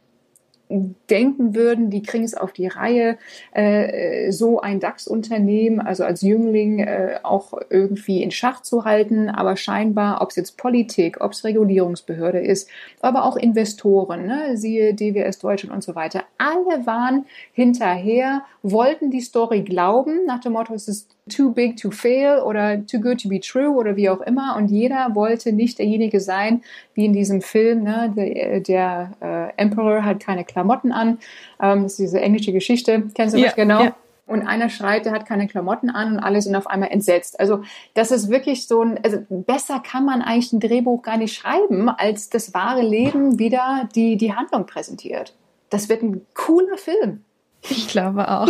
denken 1.10 1.54
würden, 1.54 1.90
die 1.90 2.02
kriegen 2.02 2.24
es 2.24 2.34
auf 2.34 2.52
die 2.52 2.66
Reihe, 2.66 3.18
äh, 3.52 4.30
so 4.30 4.60
ein 4.60 4.80
DAX-Unternehmen, 4.80 5.80
also 5.80 6.04
als 6.04 6.22
Jüngling 6.22 6.80
äh, 6.80 7.18
auch 7.22 7.54
irgendwie 7.70 8.22
in 8.22 8.30
Schach 8.30 8.62
zu 8.62 8.84
halten. 8.84 9.28
Aber 9.28 9.56
scheinbar, 9.56 10.22
ob 10.22 10.30
es 10.30 10.36
jetzt 10.36 10.56
Politik, 10.56 11.20
ob 11.20 11.32
es 11.32 11.44
Regulierungsbehörde 11.44 12.40
ist, 12.40 12.68
aber 13.00 13.24
auch 13.24 13.36
Investoren, 13.36 14.26
ne, 14.26 14.56
siehe 14.56 14.94
DWS 14.94 15.38
Deutschland 15.38 15.74
und 15.74 15.82
so 15.82 15.94
weiter, 15.94 16.24
alle 16.38 16.86
waren 16.86 17.26
hinterher, 17.52 18.42
wollten 18.62 19.10
die 19.10 19.20
Story 19.20 19.62
glauben, 19.62 20.24
nach 20.26 20.40
dem 20.40 20.52
Motto, 20.52 20.74
es 20.74 20.88
ist 20.88 21.13
too 21.28 21.52
big 21.52 21.76
to 21.76 21.90
fail 21.90 22.40
oder 22.40 22.84
too 22.86 23.00
good 23.00 23.20
to 23.22 23.28
be 23.28 23.40
true 23.40 23.70
oder 23.70 23.96
wie 23.96 24.10
auch 24.10 24.20
immer. 24.20 24.56
Und 24.56 24.68
jeder 24.68 25.14
wollte 25.14 25.52
nicht 25.52 25.78
derjenige 25.78 26.20
sein, 26.20 26.62
wie 26.94 27.06
in 27.06 27.12
diesem 27.12 27.40
Film, 27.40 27.82
ne, 27.82 28.12
der, 28.14 28.60
der 28.60 29.10
äh, 29.22 29.60
Emperor 29.62 30.04
hat 30.04 30.20
keine 30.20 30.44
Klamotten 30.44 30.92
an. 30.92 31.18
Ähm, 31.60 31.84
das 31.84 31.92
ist 31.92 31.98
diese 31.98 32.20
englische 32.20 32.52
Geschichte. 32.52 33.04
Kennst 33.14 33.36
du 33.36 33.42
das 33.42 33.54
genau? 33.54 33.84
Ja. 33.84 33.96
Und 34.26 34.46
einer 34.46 34.70
schreit, 34.70 35.04
der 35.04 35.12
hat 35.12 35.26
keine 35.26 35.46
Klamotten 35.46 35.90
an 35.90 36.14
und 36.14 36.18
alle 36.18 36.40
sind 36.40 36.56
auf 36.56 36.66
einmal 36.66 36.90
entsetzt. 36.90 37.38
Also 37.38 37.62
das 37.92 38.10
ist 38.10 38.30
wirklich 38.30 38.66
so 38.66 38.82
ein, 38.82 38.98
also 39.04 39.18
besser 39.28 39.80
kann 39.80 40.06
man 40.06 40.22
eigentlich 40.22 40.52
ein 40.52 40.60
Drehbuch 40.60 41.02
gar 41.02 41.18
nicht 41.18 41.34
schreiben, 41.34 41.90
als 41.90 42.30
das 42.30 42.54
wahre 42.54 42.80
Leben 42.80 43.38
wieder 43.38 43.88
die, 43.94 44.16
die 44.16 44.34
Handlung 44.34 44.64
präsentiert. 44.64 45.34
Das 45.68 45.90
wird 45.90 46.02
ein 46.02 46.24
cooler 46.32 46.78
Film. 46.78 47.23
Ich 47.70 47.88
glaube 47.88 48.30
auch. 48.30 48.48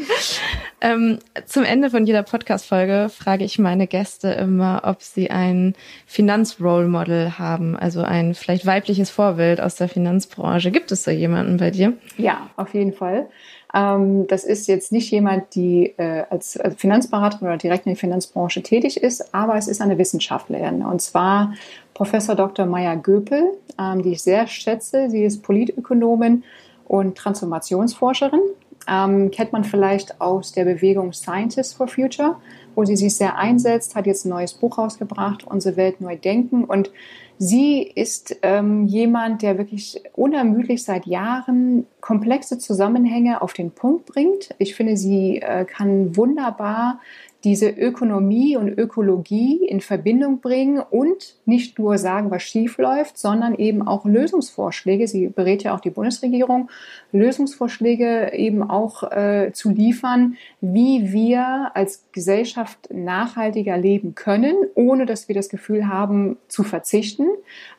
ähm, 0.80 1.18
zum 1.46 1.64
Ende 1.64 1.90
von 1.90 2.06
jeder 2.06 2.22
Podcast-Folge 2.22 3.08
frage 3.08 3.44
ich 3.44 3.58
meine 3.58 3.86
Gäste 3.86 4.28
immer, 4.28 4.82
ob 4.84 5.02
sie 5.02 5.30
ein 5.30 5.74
Finanzrole 6.06 6.86
Model 6.86 7.38
haben, 7.38 7.76
also 7.76 8.02
ein 8.02 8.34
vielleicht 8.34 8.64
weibliches 8.64 9.10
Vorbild 9.10 9.60
aus 9.60 9.74
der 9.74 9.88
Finanzbranche. 9.88 10.70
Gibt 10.70 10.92
es 10.92 11.04
so 11.04 11.10
jemanden 11.10 11.56
bei 11.56 11.70
dir? 11.70 11.94
Ja, 12.18 12.48
auf 12.56 12.72
jeden 12.74 12.92
Fall. 12.92 13.28
Ähm, 13.74 14.26
das 14.28 14.44
ist 14.44 14.68
jetzt 14.68 14.92
nicht 14.92 15.10
jemand, 15.10 15.54
die 15.54 15.94
äh, 15.96 16.24
als, 16.30 16.58
Finanzberaterin 16.76 17.48
oder 17.48 17.56
direkt 17.56 17.86
in 17.86 17.92
der 17.92 17.98
Finanzbranche 17.98 18.62
tätig 18.62 19.02
ist, 19.02 19.34
aber 19.34 19.56
es 19.56 19.66
ist 19.66 19.80
eine 19.80 19.98
Wissenschaftlerin 19.98 20.82
und 20.82 21.02
zwar 21.02 21.52
Professor 21.94 22.34
Dr. 22.34 22.66
Maya 22.66 22.94
Göpel, 22.94 23.42
ähm, 23.78 24.02
die 24.02 24.12
ich 24.12 24.22
sehr 24.22 24.46
schätze. 24.46 25.10
Sie 25.10 25.24
ist 25.24 25.42
Politökonomin 25.42 26.44
und 26.86 27.16
Transformationsforscherin. 27.16 28.40
Ähm, 28.88 29.30
kennt 29.30 29.52
man 29.52 29.64
vielleicht 29.64 30.20
aus 30.20 30.52
der 30.52 30.64
Bewegung 30.64 31.12
Scientists 31.12 31.74
for 31.74 31.88
Future, 31.88 32.36
wo 32.76 32.84
sie 32.84 32.96
sich 32.96 33.16
sehr 33.16 33.36
einsetzt, 33.36 33.96
hat 33.96 34.06
jetzt 34.06 34.24
ein 34.24 34.28
neues 34.28 34.54
Buch 34.54 34.78
rausgebracht, 34.78 35.44
Unsere 35.44 35.76
Welt 35.76 36.00
neu 36.00 36.16
denken. 36.16 36.64
Und 36.64 36.92
sie 37.38 37.82
ist 37.82 38.36
ähm, 38.42 38.86
jemand, 38.86 39.42
der 39.42 39.58
wirklich 39.58 40.02
unermüdlich 40.14 40.84
seit 40.84 41.06
Jahren 41.06 41.86
komplexe 42.00 42.58
Zusammenhänge 42.58 43.42
auf 43.42 43.54
den 43.54 43.72
Punkt 43.72 44.06
bringt. 44.06 44.54
Ich 44.58 44.76
finde, 44.76 44.96
sie 44.96 45.42
äh, 45.42 45.64
kann 45.64 46.16
wunderbar 46.16 47.00
diese 47.46 47.68
Ökonomie 47.68 48.56
und 48.56 48.76
Ökologie 48.76 49.64
in 49.64 49.80
Verbindung 49.80 50.40
bringen 50.40 50.80
und 50.80 51.36
nicht 51.44 51.78
nur 51.78 51.96
sagen, 51.96 52.32
was 52.32 52.42
schief 52.42 52.76
läuft, 52.76 53.16
sondern 53.18 53.54
eben 53.54 53.86
auch 53.86 54.04
Lösungsvorschläge, 54.04 55.06
sie 55.06 55.28
berät 55.28 55.62
ja 55.62 55.72
auch 55.72 55.78
die 55.78 55.90
Bundesregierung, 55.90 56.68
Lösungsvorschläge 57.12 58.32
eben 58.32 58.68
auch 58.68 59.04
äh, 59.12 59.52
zu 59.52 59.70
liefern, 59.70 60.36
wie 60.60 61.12
wir 61.12 61.70
als 61.74 62.04
Gesellschaft 62.10 62.88
nachhaltiger 62.92 63.78
leben 63.78 64.16
können, 64.16 64.56
ohne 64.74 65.06
dass 65.06 65.28
wir 65.28 65.36
das 65.36 65.48
Gefühl 65.48 65.86
haben, 65.86 66.38
zu 66.48 66.64
verzichten. 66.64 67.28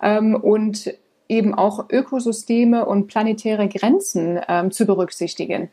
Ähm, 0.02 0.34
und 0.34 0.94
eben 1.30 1.54
auch 1.54 1.90
Ökosysteme 1.90 2.86
und 2.86 3.08
planetäre 3.08 3.68
Grenzen 3.68 4.40
ähm, 4.48 4.72
zu 4.72 4.86
berücksichtigen. 4.86 5.70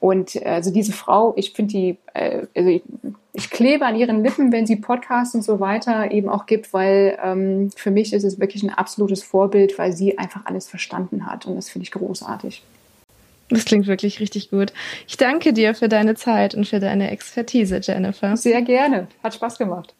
Und 0.00 0.36
äh, 0.36 0.44
also 0.44 0.72
diese 0.72 0.92
Frau, 0.92 1.34
ich 1.36 1.52
finde 1.52 1.72
die, 1.72 1.96
äh, 2.14 2.46
also 2.54 2.70
ich, 2.70 2.82
ich, 3.32 3.50
klebe 3.50 3.84
an 3.86 3.96
ihren 3.96 4.22
Lippen, 4.22 4.52
wenn 4.52 4.66
sie 4.66 4.76
Podcasts 4.76 5.34
und 5.34 5.42
so 5.42 5.60
weiter 5.60 6.10
eben 6.10 6.28
auch 6.28 6.46
gibt, 6.46 6.72
weil 6.72 7.18
ähm, 7.22 7.70
für 7.74 7.90
mich 7.90 8.12
ist 8.12 8.24
es 8.24 8.38
wirklich 8.38 8.62
ein 8.62 8.70
absolutes 8.70 9.22
Vorbild, 9.22 9.78
weil 9.78 9.92
sie 9.92 10.18
einfach 10.18 10.46
alles 10.46 10.68
verstanden 10.68 11.26
hat 11.26 11.46
und 11.46 11.56
das 11.56 11.68
finde 11.68 11.84
ich 11.84 11.92
großartig. 11.92 12.62
Das 13.50 13.64
klingt 13.64 13.86
wirklich 13.86 14.20
richtig 14.20 14.50
gut. 14.50 14.72
Ich 15.06 15.16
danke 15.16 15.54
dir 15.54 15.74
für 15.74 15.88
deine 15.88 16.14
Zeit 16.14 16.54
und 16.54 16.66
für 16.68 16.80
deine 16.80 17.10
Expertise, 17.10 17.80
Jennifer. 17.82 18.36
Sehr 18.36 18.60
gerne. 18.60 19.08
Hat 19.22 19.34
Spaß 19.34 19.56
gemacht. 19.56 19.94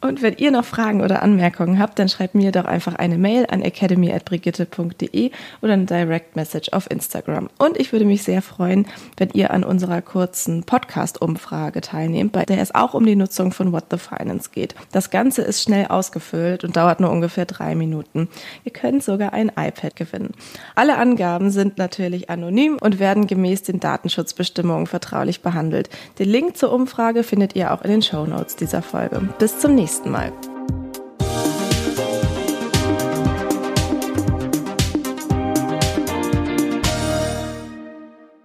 Und 0.00 0.22
wenn 0.22 0.36
ihr 0.36 0.50
noch 0.50 0.64
Fragen 0.64 1.00
oder 1.00 1.22
Anmerkungen 1.22 1.78
habt, 1.78 1.98
dann 1.98 2.08
schreibt 2.08 2.34
mir 2.34 2.52
doch 2.52 2.66
einfach 2.66 2.94
eine 2.94 3.16
Mail 3.16 3.46
an 3.48 3.62
academy.brigitte.de 3.62 5.30
oder 5.62 5.72
eine 5.72 5.86
Direct 5.86 6.36
Message 6.36 6.68
auf 6.72 6.90
Instagram. 6.90 7.48
Und 7.58 7.78
ich 7.78 7.92
würde 7.92 8.04
mich 8.04 8.22
sehr 8.22 8.42
freuen, 8.42 8.86
wenn 9.16 9.30
ihr 9.30 9.50
an 9.50 9.64
unserer 9.64 10.02
kurzen 10.02 10.64
Podcast-Umfrage 10.64 11.80
teilnehmt, 11.80 12.32
bei 12.32 12.44
der 12.44 12.60
es 12.60 12.74
auch 12.74 12.94
um 12.94 13.06
die 13.06 13.16
Nutzung 13.16 13.50
von 13.50 13.72
What 13.72 13.86
the 13.90 13.96
Finance 13.96 14.50
geht. 14.52 14.74
Das 14.92 15.10
Ganze 15.10 15.42
ist 15.42 15.62
schnell 15.62 15.86
ausgefüllt 15.86 16.64
und 16.64 16.76
dauert 16.76 17.00
nur 17.00 17.10
ungefähr 17.10 17.46
drei 17.46 17.74
Minuten. 17.74 18.28
Ihr 18.64 18.72
könnt 18.72 19.02
sogar 19.02 19.32
ein 19.32 19.52
iPad 19.56 19.96
gewinnen. 19.96 20.32
Alle 20.74 20.98
Angaben 20.98 21.50
sind 21.50 21.78
natürlich 21.78 22.28
anonym 22.28 22.76
und 22.84 22.98
werden 22.98 23.26
gemäß 23.26 23.62
den 23.62 23.80
Datenschutzbestimmungen 23.80 24.86
vertraulich 24.86 25.40
behandelt. 25.40 25.88
Den 26.18 26.28
Link 26.28 26.56
zur 26.58 26.70
Umfrage 26.70 27.22
findet 27.22 27.56
ihr 27.56 27.72
auch 27.72 27.82
in 27.82 27.90
den 27.90 28.02
Show 28.02 28.26
Notes 28.26 28.56
dieser 28.56 28.82
Folge. 28.82 29.26
Bis 29.38 29.58
zum 29.58 29.74
nächsten 29.74 30.10
Mal. 30.10 30.32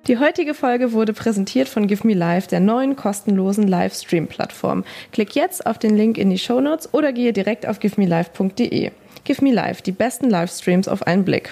Die 0.08 0.18
heutige 0.18 0.56
Folge 0.56 0.94
wurde 0.94 1.14
präsentiert 1.14 1.68
von 1.68 1.86
Give 1.86 2.08
Me 2.08 2.16
Live, 2.16 2.48
der 2.48 2.62
neuen 2.62 2.96
kostenlosen 2.96 3.68
Livestream-Plattform. 3.68 4.84
Klick 5.12 5.36
jetzt 5.36 5.68
auf 5.68 5.78
den 5.78 5.96
Link 5.96 6.18
in 6.18 6.32
die 6.32 6.40
Show 6.40 6.62
Notes 6.62 6.94
oder 6.94 7.14
gehe 7.14 7.34
direkt 7.34 7.68
auf 7.68 7.80
givemelive.de. 7.80 8.92
Give 9.26 9.44
Me 9.44 9.52
Live, 9.54 9.84
die 9.84 9.92
besten 9.92 10.30
Livestreams 10.30 10.88
auf 10.88 11.06
einen 11.06 11.26
Blick. 11.26 11.52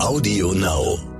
Audio 0.00 0.52
Now. 0.52 1.13